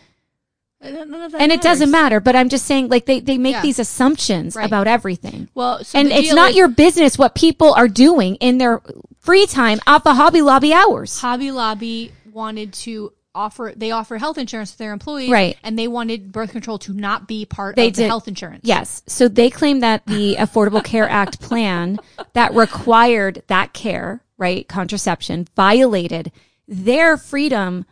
[0.83, 3.61] uh, that And it doesn't matter, but I'm just saying, like, they, they make Yeah.
[3.61, 4.65] these assumptions Right.
[4.65, 5.49] about everything.
[5.53, 8.81] Well, so and it's not is- your business what people are doing in their
[9.19, 11.19] free time off the Hobby Lobby hours.
[11.19, 15.55] Hobby Lobby wanted to offer they offer health insurance to their employees Right.
[15.63, 19.03] and they wanted birth control to not be part They of the health insurance Yes.
[19.05, 21.99] So they claim that the Affordable Care Act plan
[22.33, 26.31] that required that care, right, contraception, violated
[26.67, 27.85] their freedom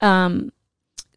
[0.00, 0.52] um,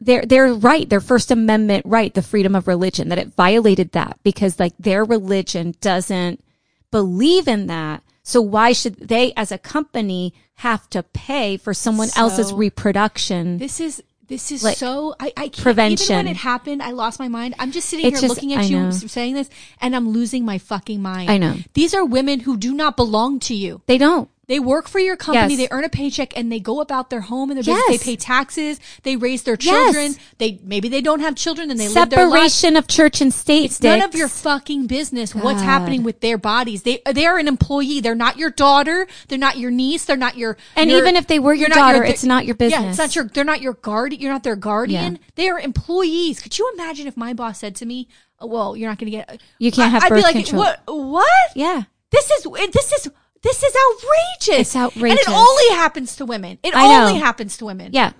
[0.00, 4.18] their their right, their First Amendment right, the freedom of religion, that it violated that
[4.22, 6.42] because like their religion doesn't
[6.90, 8.02] believe in that.
[8.26, 13.58] So why should they, as a company, have to pay for someone So- else's reproduction?
[13.58, 16.06] This is this is Like, so I, I can't, prevention.
[16.14, 17.54] Even when it happened, I lost my mind.
[17.60, 18.90] I'm just sitting It's here just- looking I at you know.
[18.90, 19.48] saying this,
[19.80, 21.30] and I'm losing my fucking mind.
[21.30, 21.54] I know.
[21.74, 23.82] These are women who do not belong to you.
[23.86, 24.28] they don't.
[24.48, 25.54] They work for your company.
[25.54, 25.58] Yes.
[25.68, 27.82] They earn a paycheck, and they go about their home and their Yes.
[27.88, 28.00] business.
[28.06, 28.80] They pay taxes.
[29.02, 29.64] They raise their Yes.
[29.64, 30.14] children.
[30.38, 32.52] They maybe they don't have children, and they live their life.
[32.52, 33.64] Separation of church and state.
[33.64, 36.82] It's none of your fucking business what's happening with their bodies.
[36.82, 38.00] They they are an employee.
[38.00, 39.08] They're not your daughter.
[39.26, 40.04] They're not your niece.
[40.04, 40.56] They're not your.
[40.76, 42.80] And your- even if they were your daughter, it's not your business.
[42.82, 43.24] Yeah, it's not your.
[43.24, 44.12] They're not your guard.
[44.12, 45.14] You're not their guardian.
[45.14, 45.28] Yeah.
[45.34, 46.38] They are employees.
[46.40, 48.06] Could you imagine if my boss said to me,
[48.38, 49.40] oh, "Well, you're not going to get.
[49.58, 50.62] You can't have I'd be like, control.
[50.62, 50.82] What?
[50.86, 51.50] What?
[51.56, 51.82] Yeah.
[52.12, 53.08] This is this is
[53.46, 54.60] this is outrageous.
[54.68, 55.26] It's outrageous.
[55.26, 56.58] and it only happens to women.
[56.62, 57.06] It I know.
[57.06, 57.92] only happens to women.
[57.92, 58.12] Yeah.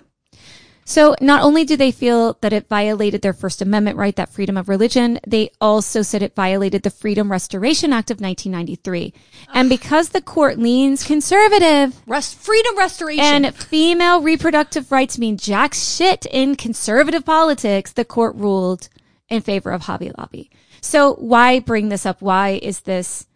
[0.89, 4.55] So not only do they feel that it violated their First Amendment right, that freedom
[4.55, 9.13] of religion, they also said it violated the Freedom Restoration Act of 1993.
[9.53, 13.43] And because the court leans conservative Rest, freedom restoration.
[13.43, 18.87] and female reproductive rights mean jack shit in conservative politics, the court ruled
[19.27, 20.49] in favor of Hobby Lobby.
[20.79, 22.21] So why bring this up?
[22.21, 23.27] Why is this,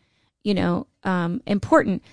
[0.42, 2.04] you know, um, important?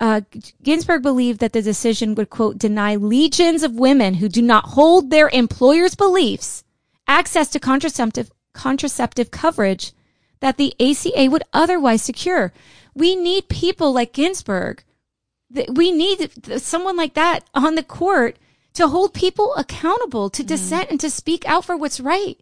[0.00, 0.22] Uh,
[0.62, 5.10] Ginsburg believed that the decision would, quote, deny legions of women who do not hold
[5.10, 6.64] their employer's beliefs
[7.06, 9.92] access to contraceptive, contraceptive coverage
[10.40, 12.52] that the ACA would otherwise secure.
[12.94, 14.82] We need people like Ginsburg.
[15.72, 16.30] We need
[16.60, 18.36] someone like that on the court
[18.74, 22.36] to hold people accountable, to dissent and to speak out for what's right.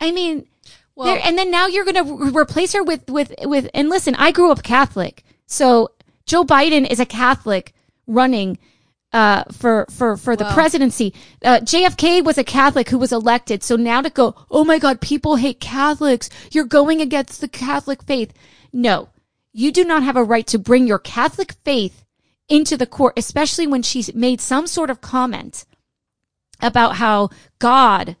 [0.00, 0.46] I mean,
[0.98, 3.88] Well- there- and then now you're going to re- replace her with, with, with, and
[3.88, 5.22] listen, I grew up Catholic.
[5.46, 5.92] So
[6.26, 7.72] Joe Biden is a Catholic
[8.06, 8.58] running,
[9.12, 11.14] uh, for, for, for the Well- presidency.
[11.44, 13.62] Uh, JFK was a Catholic who was elected.
[13.62, 16.28] So now to go, oh my God, people hate Catholics.
[16.50, 18.34] You're going against the Catholic faith.
[18.72, 19.08] No,
[19.52, 22.04] you do not have a right to bring your Catholic faith
[22.48, 25.64] into the court, especially when she's made some sort of comment
[26.60, 28.16] about how God,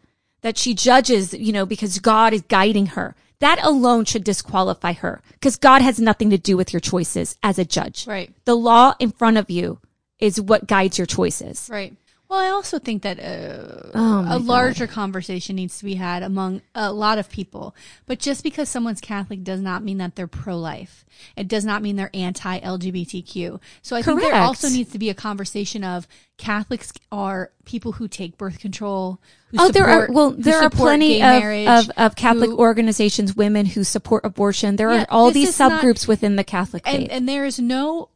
[0.48, 3.14] that she judges, you know, because God is guiding her.
[3.38, 7.58] That alone should disqualify her because God has nothing to do with your choices as
[7.58, 8.06] a judge.
[8.06, 8.32] Right.
[8.46, 9.78] The law in front of you
[10.18, 11.68] is what guides your choices.
[11.70, 11.94] Right.
[12.28, 14.44] Well, I also think that uh, Oh a God.
[14.44, 17.74] larger conversation needs to be had among a lot of people.
[18.04, 21.06] But just because someone's Catholic does not mean that they're pro-life.
[21.36, 23.60] It does not mean they're anti-LGBTQ.
[23.80, 26.06] So I think there also needs to be a conversation of
[26.36, 29.20] Catholics are people who take birth control.
[29.50, 33.34] Who Oh, there are well, there are plenty of, marriage, of of Catholic who- organizations,
[33.36, 34.76] women who support abortion.
[34.76, 36.94] There Yeah, are all these is not- subgroups within the Catholic faith.
[36.94, 38.10] and and there is no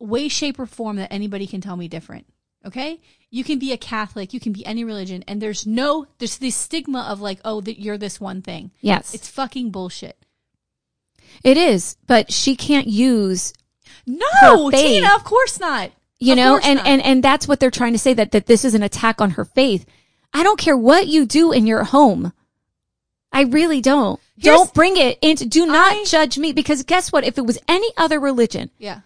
[0.00, 2.26] way shape or form that anybody can tell me different
[2.66, 3.00] okay?
[3.30, 6.54] You can be a catholic you can be any religion and there's no there's this
[6.54, 8.70] stigma of like oh that you're this one thing.
[8.80, 10.16] Yes, it's fucking bullshit.
[11.42, 11.96] It is.
[12.06, 13.52] But she can't use
[14.06, 15.90] no tina of course not.
[16.20, 16.86] You Of know and not.
[16.86, 19.32] and and that's what they're trying to say that that this is an attack on
[19.32, 19.84] her faith.
[20.32, 22.32] I don't care what you do in your home.
[23.32, 24.20] I really don't.
[24.36, 27.24] Here's- don't bring it into do not I- judge me because guess what?
[27.24, 29.00] If it was any other religion yeah.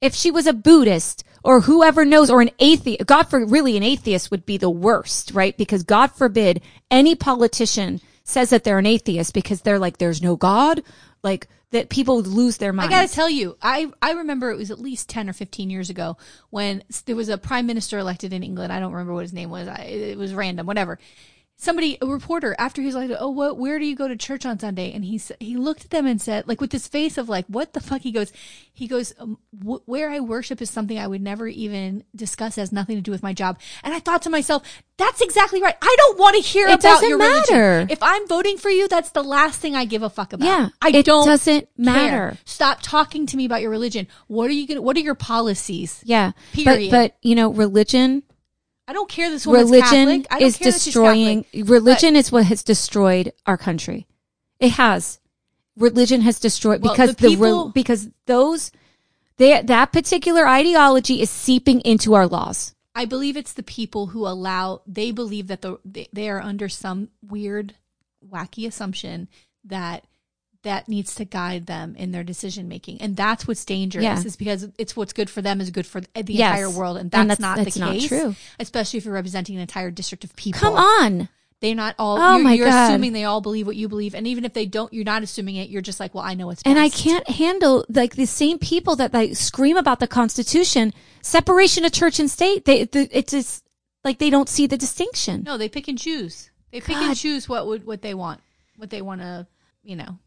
[0.00, 3.82] if she was a buddhist or whoever knows or an atheist god for really an
[3.82, 8.86] atheist would be the worst right because god forbid any politician says that they're an
[8.86, 10.82] atheist because they're like there's no god
[11.22, 12.92] like that people lose their mind.
[12.92, 15.90] I gotta tell you, I, I remember it was at least 10 or 15 years
[15.90, 16.16] ago
[16.50, 18.72] when there was a prime minister elected in England.
[18.72, 19.66] I don't remember what his name was.
[19.66, 20.98] I, it was random, whatever.
[21.62, 23.56] Somebody, a reporter, after he's like, "Oh, what?
[23.56, 26.20] Where do you go to church on Sunday?" And he he looked at them and
[26.20, 28.32] said, like with this face of like, "What the fuck?" He goes,
[28.72, 29.38] he goes, um,
[29.86, 32.58] "Where I worship is something I would never even discuss.
[32.58, 34.64] It has nothing to do with my job." And I thought to myself,
[34.96, 35.76] "That's exactly right.
[35.80, 37.54] I don't want to hear It about doesn't your matter.
[37.54, 37.90] religion.
[37.90, 40.44] If I'm voting for you, that's the last thing I give a fuck about.
[40.46, 41.26] Yeah, I it don't.
[41.26, 41.68] doesn't care.
[41.76, 42.38] matter.
[42.44, 44.08] Stop talking to me about your religion.
[44.26, 46.00] What are you to, what are your policies?
[46.04, 46.90] yeah Period.
[46.90, 48.24] but but you know religion
[48.92, 50.26] I don't care this woman's religion Catholic.
[50.30, 51.70] I don't is care that she's destroying Catholic.
[51.70, 54.06] religion is what has destroyed our country
[54.60, 55.18] it has
[55.76, 58.70] religion has destroyed Well, because the the, people- because those
[59.38, 64.26] they, that particular ideology is seeping into our laws I believe it's the people who
[64.26, 67.74] allow, they believe that the, they, they are under some weird,
[68.22, 69.28] wacky assumption
[69.64, 70.04] that
[70.62, 73.00] that needs to guide them in their decision making.
[73.02, 74.22] And that's what's dangerous Yeah.
[74.22, 76.50] is because it's what's good for them is good for the Yes.
[76.52, 76.96] entire world.
[76.98, 78.06] And that's, And that's- not that's the not case.
[78.06, 78.36] true.
[78.60, 80.60] Especially if you're representing an entire district of people.
[80.60, 81.28] come on
[81.60, 82.90] They're not all, Oh you're, my you're God.
[82.90, 84.14] assuming they all believe what you believe.
[84.16, 85.68] And even if they don't, you're not assuming it.
[85.68, 88.96] You're just like, well, I know it's and i can't handle like the same people
[88.96, 90.92] that like scream about the constitution
[91.22, 93.64] separation of church and state they the, it's just
[94.04, 95.44] like they don't see the distinction.
[95.44, 96.50] No, they pick and choose.
[96.72, 97.08] They pick God.
[97.10, 98.40] and choose what would what they want,
[98.76, 99.46] what they want to,
[99.84, 100.18] you know.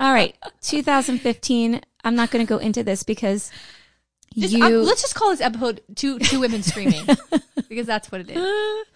[0.00, 1.80] All right, 2015.
[2.04, 3.50] I'm not going to go into this because
[4.36, 4.64] Just, you.
[4.64, 7.06] uh, let's just call this episode two two women screaming
[7.68, 8.86] because that's what it is.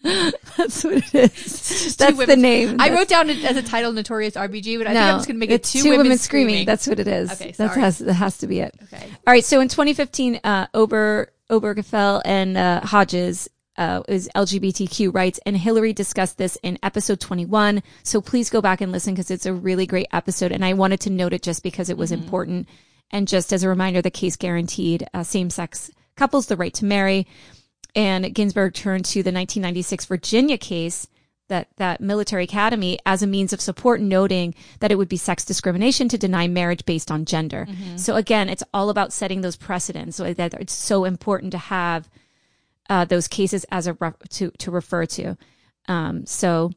[0.56, 1.96] that's what it is.
[1.96, 2.68] That's two the women- name.
[2.80, 5.16] I That's- wrote down it as a title, Notorious RBG, but I no, think I'm
[5.18, 6.66] just going to make it it's two, women, screaming.
[6.66, 7.32] That's what it is.
[7.32, 7.80] Okay, That sorry.
[7.80, 8.74] has that has to be it.
[8.84, 9.06] okay.
[9.26, 9.44] All right.
[9.44, 13.48] So in 2015, uh, Ober Obergefell and uh, Hodges
[13.78, 17.82] uh, is LGBTQ rights, and Hillary discussed this in episode 21.
[18.02, 21.00] So please go back and listen because it's a really great episode, and I wanted
[21.00, 22.68] to note it just because it was important,
[23.10, 27.26] and just as a reminder, the case guaranteed uh, same-sex couples the right to marry.
[27.94, 31.06] And Ginsburg turned to the 1996 Virginia case
[31.48, 35.44] that that military academy as a means of support, noting that it would be sex
[35.44, 37.66] discrimination to deny marriage based on gender.
[37.96, 40.16] So again, it's all about setting those precedents.
[40.16, 42.08] So that it's so important to have
[42.88, 45.36] uh, those cases as a ref- to to refer to.
[45.86, 46.70] Um, so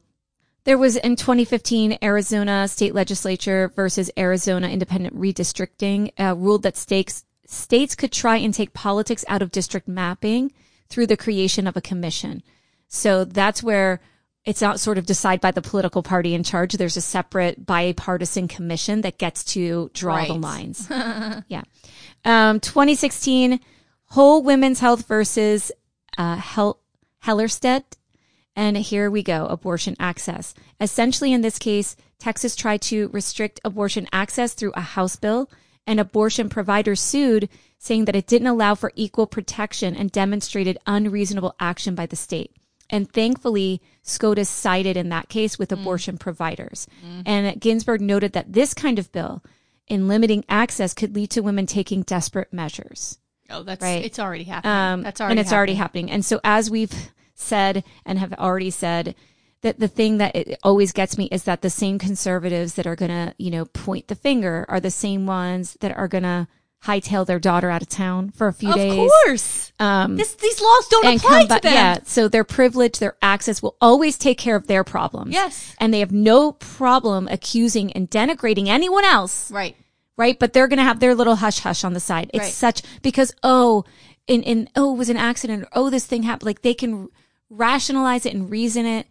[0.64, 7.24] there was in 2015 Arizona state legislature versus Arizona independent redistricting uh, ruled that states
[7.46, 10.52] states could try and take politics out of district mapping
[10.88, 12.42] through the creation of a commission.
[12.88, 14.00] So that's where
[14.44, 16.74] it's not sort of decided by the political party in charge.
[16.74, 20.86] There's a separate bipartisan commission that gets to draw the lines.
[20.90, 21.62] yeah.
[22.24, 23.60] Um, 2016,
[24.06, 25.70] Whole Women's Health versus
[26.18, 26.80] uh, Hel-
[27.24, 27.84] Hellerstedt.
[28.54, 30.54] And here we go abortion access.
[30.80, 35.50] Essentially, in this case, Texas tried to restrict abortion access through a House bill,
[35.86, 37.48] and abortion providers sued,
[37.78, 42.54] saying that it didn't allow for equal protection and demonstrated unreasonable action by the state.
[42.90, 46.86] And thankfully, SCOTUS sided in that case with abortion providers.
[47.24, 49.42] And Ginsburg noted that this kind of bill,
[49.88, 53.18] in limiting access, could lead to women taking desperate measures.
[53.52, 54.04] Oh, that's Right.
[54.04, 54.72] It's already happening.
[54.72, 56.08] Um, that's already and it's already happening.
[56.08, 56.14] happening.
[56.14, 56.92] And so, as we've
[57.34, 59.14] said and have already said,
[59.62, 62.96] that the thing that it always gets me is that the same conservatives that are
[62.96, 66.48] going to, you know, point the finger are the same ones that are going to
[66.84, 68.92] hightail their daughter out of town for a few Of days.
[68.92, 69.72] Of course.
[69.78, 71.72] Um, this, these laws don't apply to them.
[71.72, 71.98] yeah.
[72.04, 75.32] So their privilege, their access will always take care of their problems.
[75.32, 75.76] Yes.
[75.78, 79.76] And they have no problem accusing and denigrating anyone else Right.
[80.16, 80.38] Right?
[80.38, 82.30] But they're going to have their little hush hush on the side.
[82.34, 82.52] It's Right.
[82.52, 83.84] such because oh,
[84.26, 85.64] in in oh, it was an accident.
[85.64, 86.46] Or, oh, this thing happened.
[86.46, 87.08] Like they can
[87.50, 89.06] rationalize it and reason it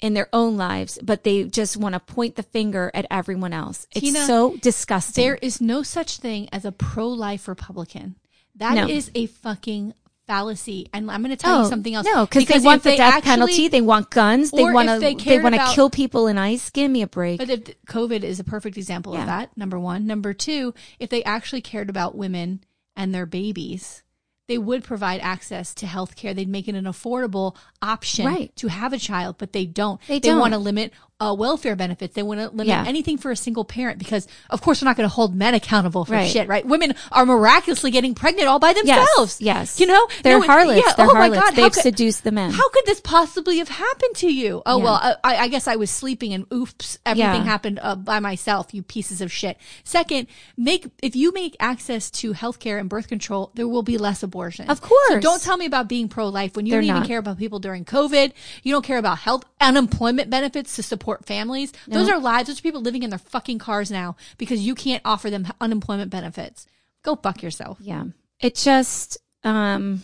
[0.00, 3.86] in their own lives, but they just want to point the finger at everyone else.
[3.92, 5.24] It's Tina, so disgusting.
[5.24, 8.16] There is no such thing as a pro life Republican.
[8.56, 9.22] That is No.
[9.22, 9.94] a fucking
[10.26, 10.88] fallacy.
[10.92, 12.06] And I'm going to tell you oh, something else.
[12.08, 13.68] Oh, No, because they want the death actually- penalty.
[13.68, 14.50] They want guns.
[14.50, 14.98] They want to.
[14.98, 16.70] they They, want to kill people in ice.
[16.70, 17.38] Give me a break.
[17.38, 19.20] But if COVID is a perfect example Yeah.
[19.20, 20.06] of that, number one.
[20.06, 22.64] Number two, if they actually cared about women
[22.96, 24.02] and their babies,
[24.48, 26.32] they would provide access to health care.
[26.32, 28.54] They'd make it an affordable option Right.
[28.56, 30.00] to have a child, but they don't.
[30.06, 30.38] They don't.
[30.38, 32.14] want to limit uh, welfare benefits.
[32.14, 32.84] They want to limit Yeah.
[32.86, 36.04] anything for a single parent because, of course, we're not going to hold men accountable
[36.04, 36.30] for Right.
[36.30, 36.64] shit, right?
[36.66, 39.40] Women are miraculously getting pregnant all by themselves.
[39.40, 39.80] yes.
[39.80, 40.06] You know?
[40.22, 40.82] they're No, harlots.
[40.86, 41.36] yeah, They're oh harlots.
[41.36, 42.50] My God, They've could- seduced the men.
[42.50, 44.60] how could this possibly have happened to you?
[44.66, 44.84] Oh Yeah.
[44.84, 48.74] well, I, I guess I was sleeping and oops, everything happened uh, by myself.
[48.74, 49.56] You pieces of shit.
[49.84, 50.26] Second,
[50.58, 54.68] make if you make access to healthcare and birth control, there will be less abortion.
[54.68, 55.08] Of course.
[55.08, 57.08] So don't tell me about being pro life when you They're don't even not.
[57.08, 58.32] care about people during COVID.
[58.62, 61.72] You don't care about health unemployment benefits to support families.
[61.86, 62.48] Those are lives.
[62.48, 66.10] Those are people living in their fucking cars now because you can't offer them unemployment
[66.10, 66.66] benefits.
[67.02, 67.78] Go fuck yourself.
[67.80, 68.04] Yeah.
[68.40, 70.02] It just um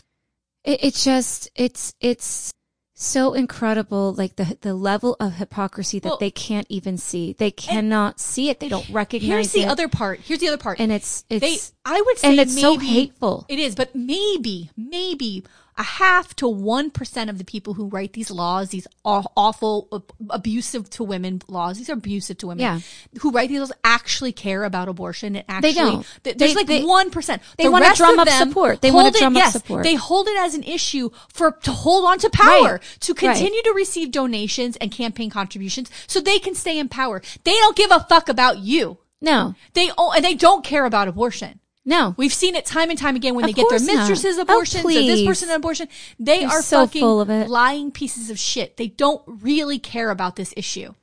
[0.64, 2.52] it, it just it's it's
[2.94, 7.32] so incredible like the the level of hypocrisy that Well- they can't even see.
[7.32, 8.60] They cannot see it.
[8.60, 9.68] They don't recognize Here's the it.
[9.68, 10.20] other part.
[10.20, 10.78] Here's the other part.
[10.78, 13.44] and it's they I would say and it's so hateful.
[13.48, 15.42] It is, but maybe, maybe
[15.78, 20.04] a half to one percent of the people who write these laws, these aw- awful,
[20.30, 22.60] abusive to women laws, these are abusive to women.
[22.62, 22.80] Yeah.
[23.20, 26.06] who write these laws actually care about abortion and actually don't.
[26.24, 27.40] th- there's They- like they- one percent.
[27.56, 28.82] they wanna drum up support.
[28.82, 29.82] They wanna drum up support.
[29.84, 32.82] They hold it as an issue for to hold on to power, Right.
[33.00, 33.18] to Right.
[33.20, 37.22] continue to receive donations and campaign contributions, so they can stay in power.
[37.44, 38.98] They don't give a fuck about you.
[39.20, 39.54] no.
[39.74, 41.60] They and they don't care about abortion.
[41.84, 42.14] No.
[42.16, 44.08] We've seen it time and time again when Of they get their course not.
[44.08, 45.88] mistresses Oh, abortions or this person an abortion.
[46.18, 47.48] They They're are so fucking full of it.
[47.48, 48.76] lying pieces of shit.
[48.76, 50.94] They don't really care about this issue.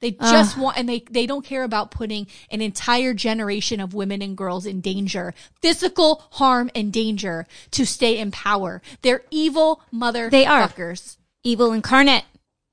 [0.00, 4.22] They just want, and they, they don't care about putting an entire generation of women
[4.22, 8.80] and girls in danger, physical harm and danger to stay in power.
[9.02, 10.66] They're evil mother They are.
[10.66, 11.18] fuckers.
[11.42, 12.24] Evil incarnate.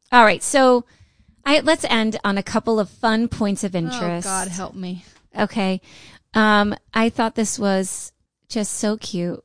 [0.10, 0.41] All right.
[0.41, 0.86] So
[1.45, 4.26] I let's end on a couple of fun points of Oh interest.
[4.26, 5.03] God, help me.
[5.38, 5.82] Okay.
[6.38, 8.11] Um, I thought this was
[8.47, 9.43] just so cute.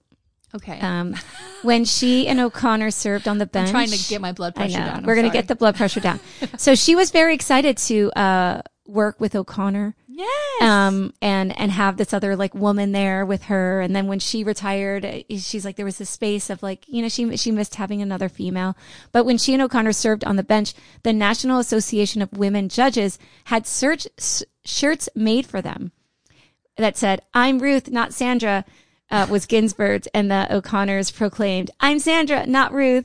[0.55, 0.79] Okay.
[0.81, 1.17] Um,
[1.63, 4.77] when she and O'Connor served on the bench, I'm trying to get my blood pressure
[4.77, 4.99] down.
[4.99, 6.21] I'm We're going to get the blood pressure down.
[6.59, 10.63] so she was very excited to uh, work with O'Connor yes.
[10.63, 13.81] um, and and have this other like woman there with her.
[13.81, 17.01] And then when she retired, uh, she's like there was this space of like you
[17.01, 18.77] know she she missed having another female.
[19.13, 23.19] But when she and O'Connor served on the bench, the National Association of Women Judges
[23.45, 25.93] had search s- shirts made for them
[26.77, 28.65] that said "I'm Ruth, not Sandra."
[29.11, 33.05] Uh, was Ginsburg's, and the O'Connors proclaimed, "I'm Sandra, not Ruth."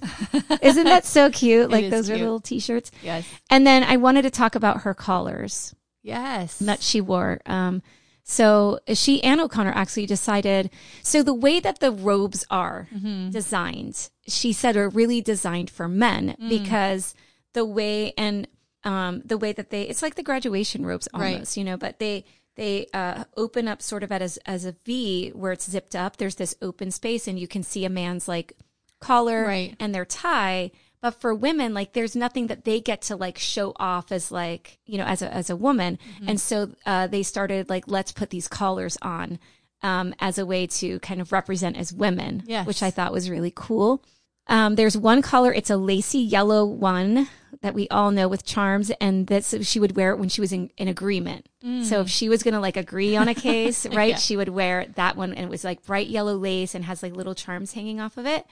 [0.61, 1.70] Isn't that so cute?
[1.70, 2.91] Like those are little T-shirts.
[3.03, 3.28] yes.
[3.49, 6.59] And then I wanted to talk about her collars Yes.
[6.59, 7.41] that she wore.
[7.45, 7.82] Um,
[8.24, 10.70] so she and O'Connor actually decided.
[11.03, 12.88] So the way that the robes are
[13.32, 17.15] designed, she said, are really designed for men because
[17.53, 18.47] the way and
[18.86, 21.34] um, the way that they, it's like the graduation robes Right.
[21.34, 22.24] almost, you know, but they
[22.58, 26.18] they uh, open up sort of at as as a V where it's zipped up.
[26.18, 28.53] There's this open space, and you can see a man's like
[28.99, 29.76] collar Right.
[29.80, 30.72] and their tie.
[30.99, 34.80] But for women, like there's nothing that they get to like show off as like,
[34.86, 35.99] you know, as a as a woman.
[36.16, 36.30] Mm-hmm.
[36.30, 39.38] And so uh, they started like, let's put these collars on
[39.84, 42.66] um, as a way to kind of represent as women, Yes.
[42.66, 44.03] which I thought was really cool.
[44.49, 47.27] Um, there's one collar, it's a lacy yellow one
[47.61, 50.51] that we all know with charms, and that's she would wear it when she was
[50.53, 51.47] in, in agreement.
[51.83, 54.15] So if she was gonna like agree on a case, right, Yeah.
[54.15, 57.13] she would wear that one, and it was like bright yellow lace and has like
[57.15, 58.45] little charms hanging off of it.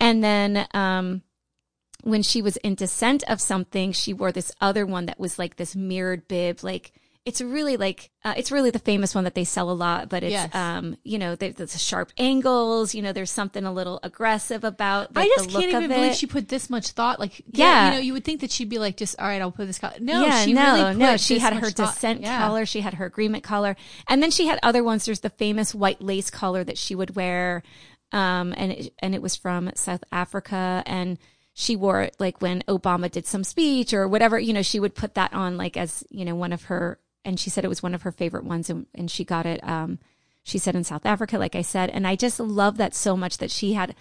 [0.00, 1.22] And then um,
[2.02, 5.56] when she was in dissent of something, she wore this other one that was like
[5.56, 6.64] this mirrored bib.
[6.64, 6.92] Like
[7.26, 10.22] it's really like uh, it's really the famous one that they sell a lot, but
[10.22, 10.54] it's Yes.
[10.54, 12.94] um you know there- there's sharp angles.
[12.94, 15.08] You know there's something a little aggressive about.
[15.14, 17.20] I just can't even believe she put this much thought.
[17.20, 17.86] Like, Yeah.
[17.86, 19.78] you know, you would think that she'd be like, just all right, I'll put this.
[19.78, 19.94] Color.
[20.00, 21.16] No, yeah, she no, really no.
[21.18, 22.38] She had her thought- dissent Yeah.
[22.38, 22.64] collar.
[22.64, 23.76] She had her agreement collar,
[24.08, 25.04] and then she had other ones.
[25.04, 27.62] There's the famous white lace collar that she would wear,
[28.12, 31.18] um, and it, and it was from South Africa, and
[31.52, 34.38] she wore it like when Obama did some speech or whatever.
[34.38, 37.38] You know, she would put that on like as you know one of her, and
[37.38, 39.62] she said it was one of her favorite ones, and, and she got it.
[39.62, 39.98] Um,
[40.42, 43.38] she said in South Africa, like I said, and I just love that so much
[43.38, 43.94] that she had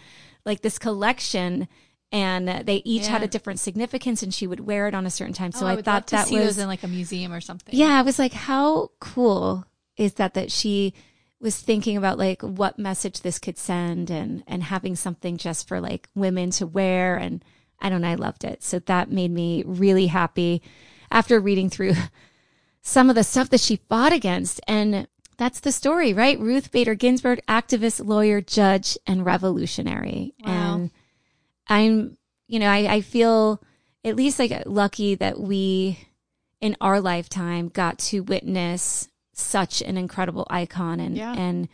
[0.45, 1.67] like this collection.
[2.11, 5.33] And they each had a different significance, and she would wear it on a certain
[5.33, 5.51] time.
[5.51, 7.75] So Oh, I, would thought that was those in like a museum or something.
[7.75, 9.65] yeah, I was like, how cool
[9.95, 10.95] is that that she
[11.39, 15.79] was thinking about like what message this could send and and having something just for
[15.79, 17.45] like women to wear and
[17.79, 18.63] I don't know, I loved it.
[18.63, 20.61] So that made me really happy
[21.11, 21.93] after reading through
[22.81, 25.07] some of the stuff that she fought against and
[25.37, 26.37] that's the story, right?
[26.37, 30.33] Ruth Bader Ginsburg, activist, lawyer, judge, and revolutionary.
[30.45, 30.51] Wow.
[30.75, 30.91] And
[31.67, 32.17] I'm,
[32.47, 33.61] you know, I, I feel
[34.03, 35.97] at least like lucky that we
[36.59, 41.33] in our lifetime got to witness such an incredible icon and Yeah.
[41.33, 41.69] and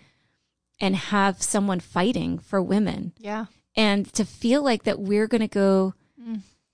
[0.80, 3.46] and have someone fighting for women yeah,
[3.76, 5.94] and to feel like that we're going to go.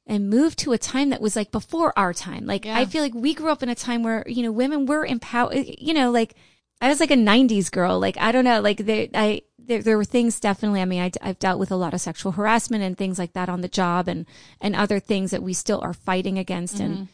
[0.08, 2.78] And move to a time that was like before our time like Yeah.
[2.78, 5.56] i feel like we grew up in a time where you know women were empowered
[5.78, 6.36] you know like
[6.82, 9.98] i was like a 90s girl like i don't know like there i there, there
[9.98, 12.98] were things definitely i mean I, i've dealt with a lot of sexual harassment and
[12.98, 14.26] things like that on the job and
[14.60, 16.84] and other things that we still are fighting against Mm-hmm.
[16.86, 17.08] and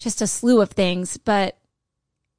[0.00, 1.56] just a slew of things but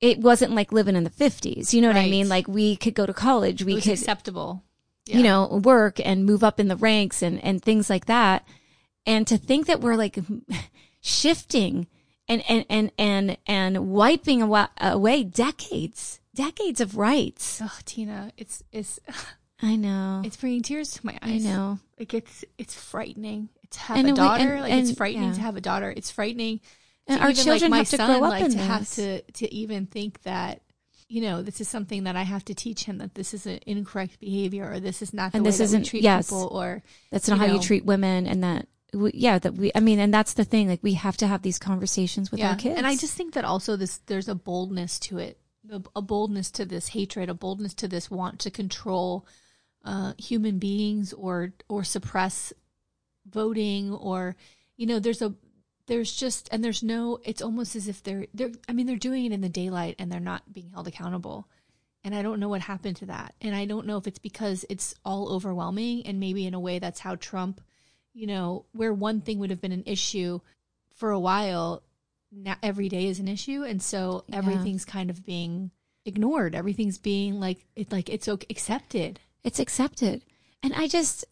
[0.01, 2.93] it wasn't like living in the 50s you know what i mean like we could
[2.93, 4.61] go to college we could acceptable.
[5.07, 8.43] you know, work and move up in the ranks and, and things like that.
[9.05, 10.17] And to think that we're like
[11.01, 11.87] shifting
[12.27, 17.61] and, and, and, and, and wiping away decades, decades of rights.
[17.63, 18.99] Oh, Tina, it's it's
[19.61, 20.21] I know.
[20.25, 21.45] it's bringing tears to my eyes.
[21.45, 21.79] I know.
[21.99, 24.53] Like it's it's frightening to have And a we- daughter.
[24.53, 25.35] and- like it's frightening yeah.
[25.35, 25.93] to have a daughter.
[25.95, 26.61] It's frightening.
[27.07, 28.95] And our even, children like, my have to grow up like in to have this.
[28.95, 30.61] to to even think that
[31.07, 33.59] you know this is something that I have to teach him that this is an
[33.67, 36.25] incorrect behavior or this is not the And way this isn't, we treat yes.
[36.31, 36.81] people or
[37.11, 40.13] That's not how you treat women and that, we, yeah, that we, I mean, and
[40.13, 40.67] that's the thing.
[40.67, 42.77] Like we have to have these conversations with our kids.
[42.77, 46.51] And I just think that also this there's a boldness to it, a, a boldness
[46.51, 49.25] to this hatred, a boldness to this want to control
[49.83, 52.53] uh, human beings or or suppress
[53.27, 54.35] voting or
[54.77, 55.33] you know there's a
[55.87, 59.25] there's just and there's no it's almost as if they're they're I mean they're doing
[59.25, 61.47] it in the daylight and they're not being held accountable.
[62.03, 63.33] And I don't know what happened to that.
[63.41, 66.77] And I don't know if it's because it's all overwhelming and maybe in a way
[66.77, 67.61] that's how Trump,
[68.15, 70.39] you know, where one thing would have been an issue
[70.95, 71.83] for a while,
[72.31, 74.37] now every day is an issue and so Yeah.
[74.37, 75.71] everything's kind of being
[76.05, 76.55] ignored.
[76.55, 79.19] Everything's being like it like it's okay, accepted.
[79.43, 80.23] it's accepted.
[80.63, 81.25] And I just,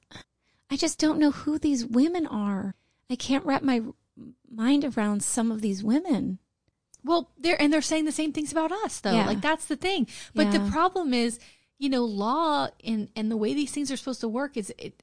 [0.69, 2.75] I just don't know who these women are.
[3.09, 3.81] I can't wrap my
[4.51, 6.39] mind around some of these women.
[7.03, 9.13] Well, they're and they're saying the same things about us though.
[9.13, 9.27] Yeah.
[9.27, 10.07] Like that's the thing.
[10.35, 11.39] But the problem is
[11.79, 15.01] you know, law and and the way these things are supposed to work is it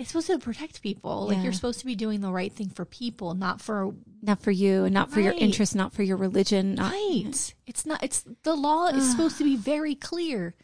[0.00, 1.26] it's supposed to protect people.
[1.26, 1.44] Like Yeah.
[1.44, 4.84] you're supposed to be doing the right thing for people, not for Not for you,
[4.84, 6.74] and not for your interest, not for your religion.
[6.74, 7.54] Not, right.
[7.66, 8.02] It's not.
[8.02, 10.54] It's the law is supposed to be very clear,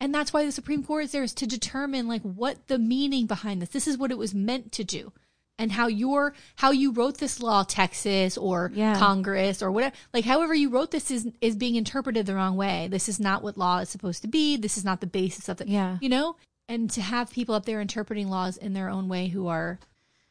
[0.00, 3.26] and that's why the Supreme Court is there is to determine like what the meaning
[3.26, 3.68] behind this.
[3.70, 5.12] This is what it was meant to do,
[5.58, 8.98] and how your how you wrote this law, Texas or Yeah.
[8.98, 12.88] Congress or whatever, like however you wrote this is is being interpreted the wrong way.
[12.90, 14.56] This is not what law is supposed to be.
[14.56, 15.68] This is not the basis of the.
[15.68, 15.98] Yeah.
[16.00, 16.36] You know,
[16.68, 19.78] and to have people up there interpreting laws in their own way who are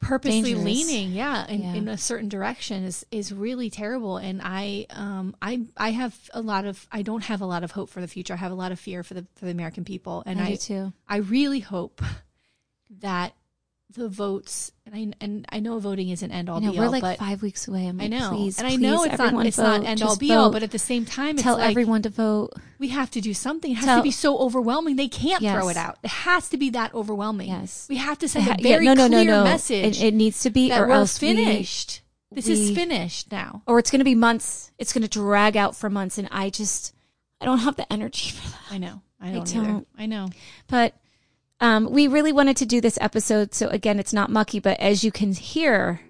[0.02, 0.66] purposely Dangerous.
[0.66, 1.74] leaning yeah in, Yeah.
[1.74, 6.42] in a certain direction is is really terrible and i um i i have a
[6.42, 8.56] lot of i don't have a lot of hope for the future i have a
[8.56, 10.94] lot of fear for the for the american people and I i do too.
[11.08, 12.02] i really hope
[13.00, 13.34] that
[13.96, 16.86] the votes and i and i know voting isn't end all I know be we're
[16.86, 17.88] all like five weeks away.
[17.88, 19.64] I'm i know please, and i know please, it's not it's vote.
[19.64, 22.02] not end all Just be all but at the same time it's tell like everyone
[22.04, 22.52] to vote.
[22.78, 25.56] we have to do something it has Tell- to be so overwhelming they can't Yes.
[25.58, 27.88] throw it out it has to be that overwhelming Yes.
[27.90, 29.44] we have to send a Yeah, very no, no, clear no, no.
[29.44, 32.02] message It, it needs to be, or else we- finished.
[32.32, 33.62] this is finished now.
[33.66, 34.72] or it's going to be months.
[34.78, 36.94] It's going to drag out for months, and I just,
[37.40, 38.60] I don't have the energy for that.
[38.72, 39.02] I know.
[39.22, 39.66] I I don't, either.
[39.68, 39.88] don't.
[39.98, 40.28] I know.
[40.68, 40.96] But
[41.60, 43.54] um, we really wanted to do this episode.
[43.54, 46.02] So again, it's not mucky, but as you can hear,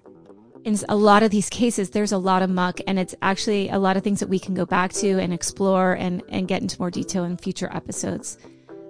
[0.64, 3.78] in a lot of these cases, there's a lot of muck, and it's actually a
[3.78, 6.76] lot of things that we can go back to and explore and and get into
[6.80, 8.36] more detail in future episodes.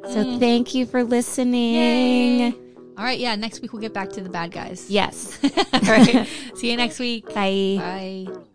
[0.05, 2.55] So thank you for listening.
[2.97, 3.19] All right.
[3.19, 3.35] Yeah.
[3.35, 4.89] Next week we'll get back to the bad guys.
[4.89, 5.39] Yes.
[5.73, 6.27] All right.
[6.55, 7.27] See you next week.
[7.35, 7.77] Bye.
[7.79, 8.46] Bye.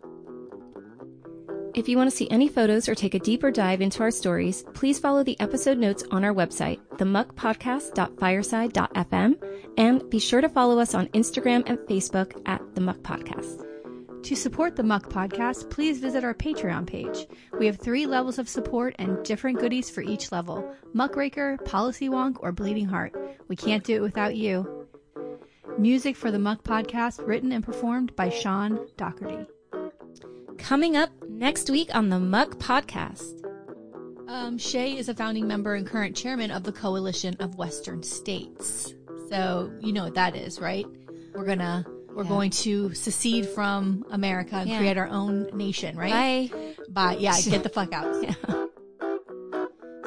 [1.74, 4.62] If you want to see any photos or take a deeper dive into our stories,
[4.74, 10.94] please follow the episode notes on our website, themuckpodcast.fireside.fm, and be sure to follow us
[10.94, 13.66] on Instagram and Facebook at The Muck Podcast.
[14.22, 17.26] To support the Muck Podcast, please visit our Patreon page.
[17.58, 22.36] We have three levels of support and different goodies for each level Muckraker, Policy Wonk,
[22.40, 23.14] or Bleeding Heart.
[23.48, 24.86] We can't do it without you.
[25.78, 29.46] Music for the Muck Podcast written and performed by Sean Doherty.
[30.58, 33.38] Coming up next week on The Muck Podcast.
[34.28, 38.94] Um, Shea is a founding member and current chairman of the Coalition of Western States.
[39.28, 40.86] So you know what that is, right?
[41.34, 41.84] We're gonna
[42.14, 42.28] we're Yeah.
[42.28, 44.78] going to secede from America and Yeah.
[44.78, 46.50] create our own nation, right?
[46.50, 46.74] Bye.
[46.90, 47.16] Bye.
[47.18, 48.14] Yeah, get the fuck out.
[48.22, 48.34] Yeah.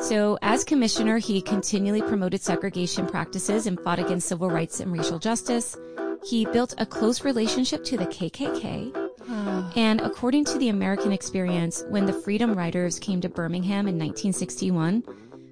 [0.04, 5.18] So, as commissioner, he continually promoted segregation practices and fought against civil rights and racial
[5.18, 5.76] justice.
[6.24, 9.05] He built a close relationship to the KKK.
[9.30, 9.72] Ah.
[9.76, 15.04] And according to the American experience, when the Freedom Riders came to Birmingham in 1961,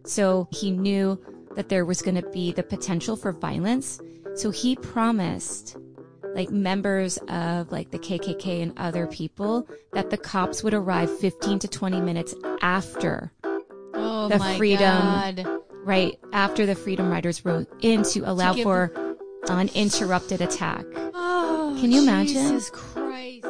[0.06, 1.20] so he knew
[1.56, 4.00] that there was going to be the potential for violence.
[4.36, 5.78] So he promised
[6.36, 11.60] like members of like the KKK and other people that the cops would arrive 15
[11.60, 13.32] to 20 minutes after
[13.94, 15.48] Oh The freedom god.
[15.84, 18.92] right after the Freedom Riders rode in to allow give- for
[19.48, 20.86] uninterrupted attack.
[21.14, 22.34] Oh, Can you imagine?
[22.34, 23.46] Jesus Christ.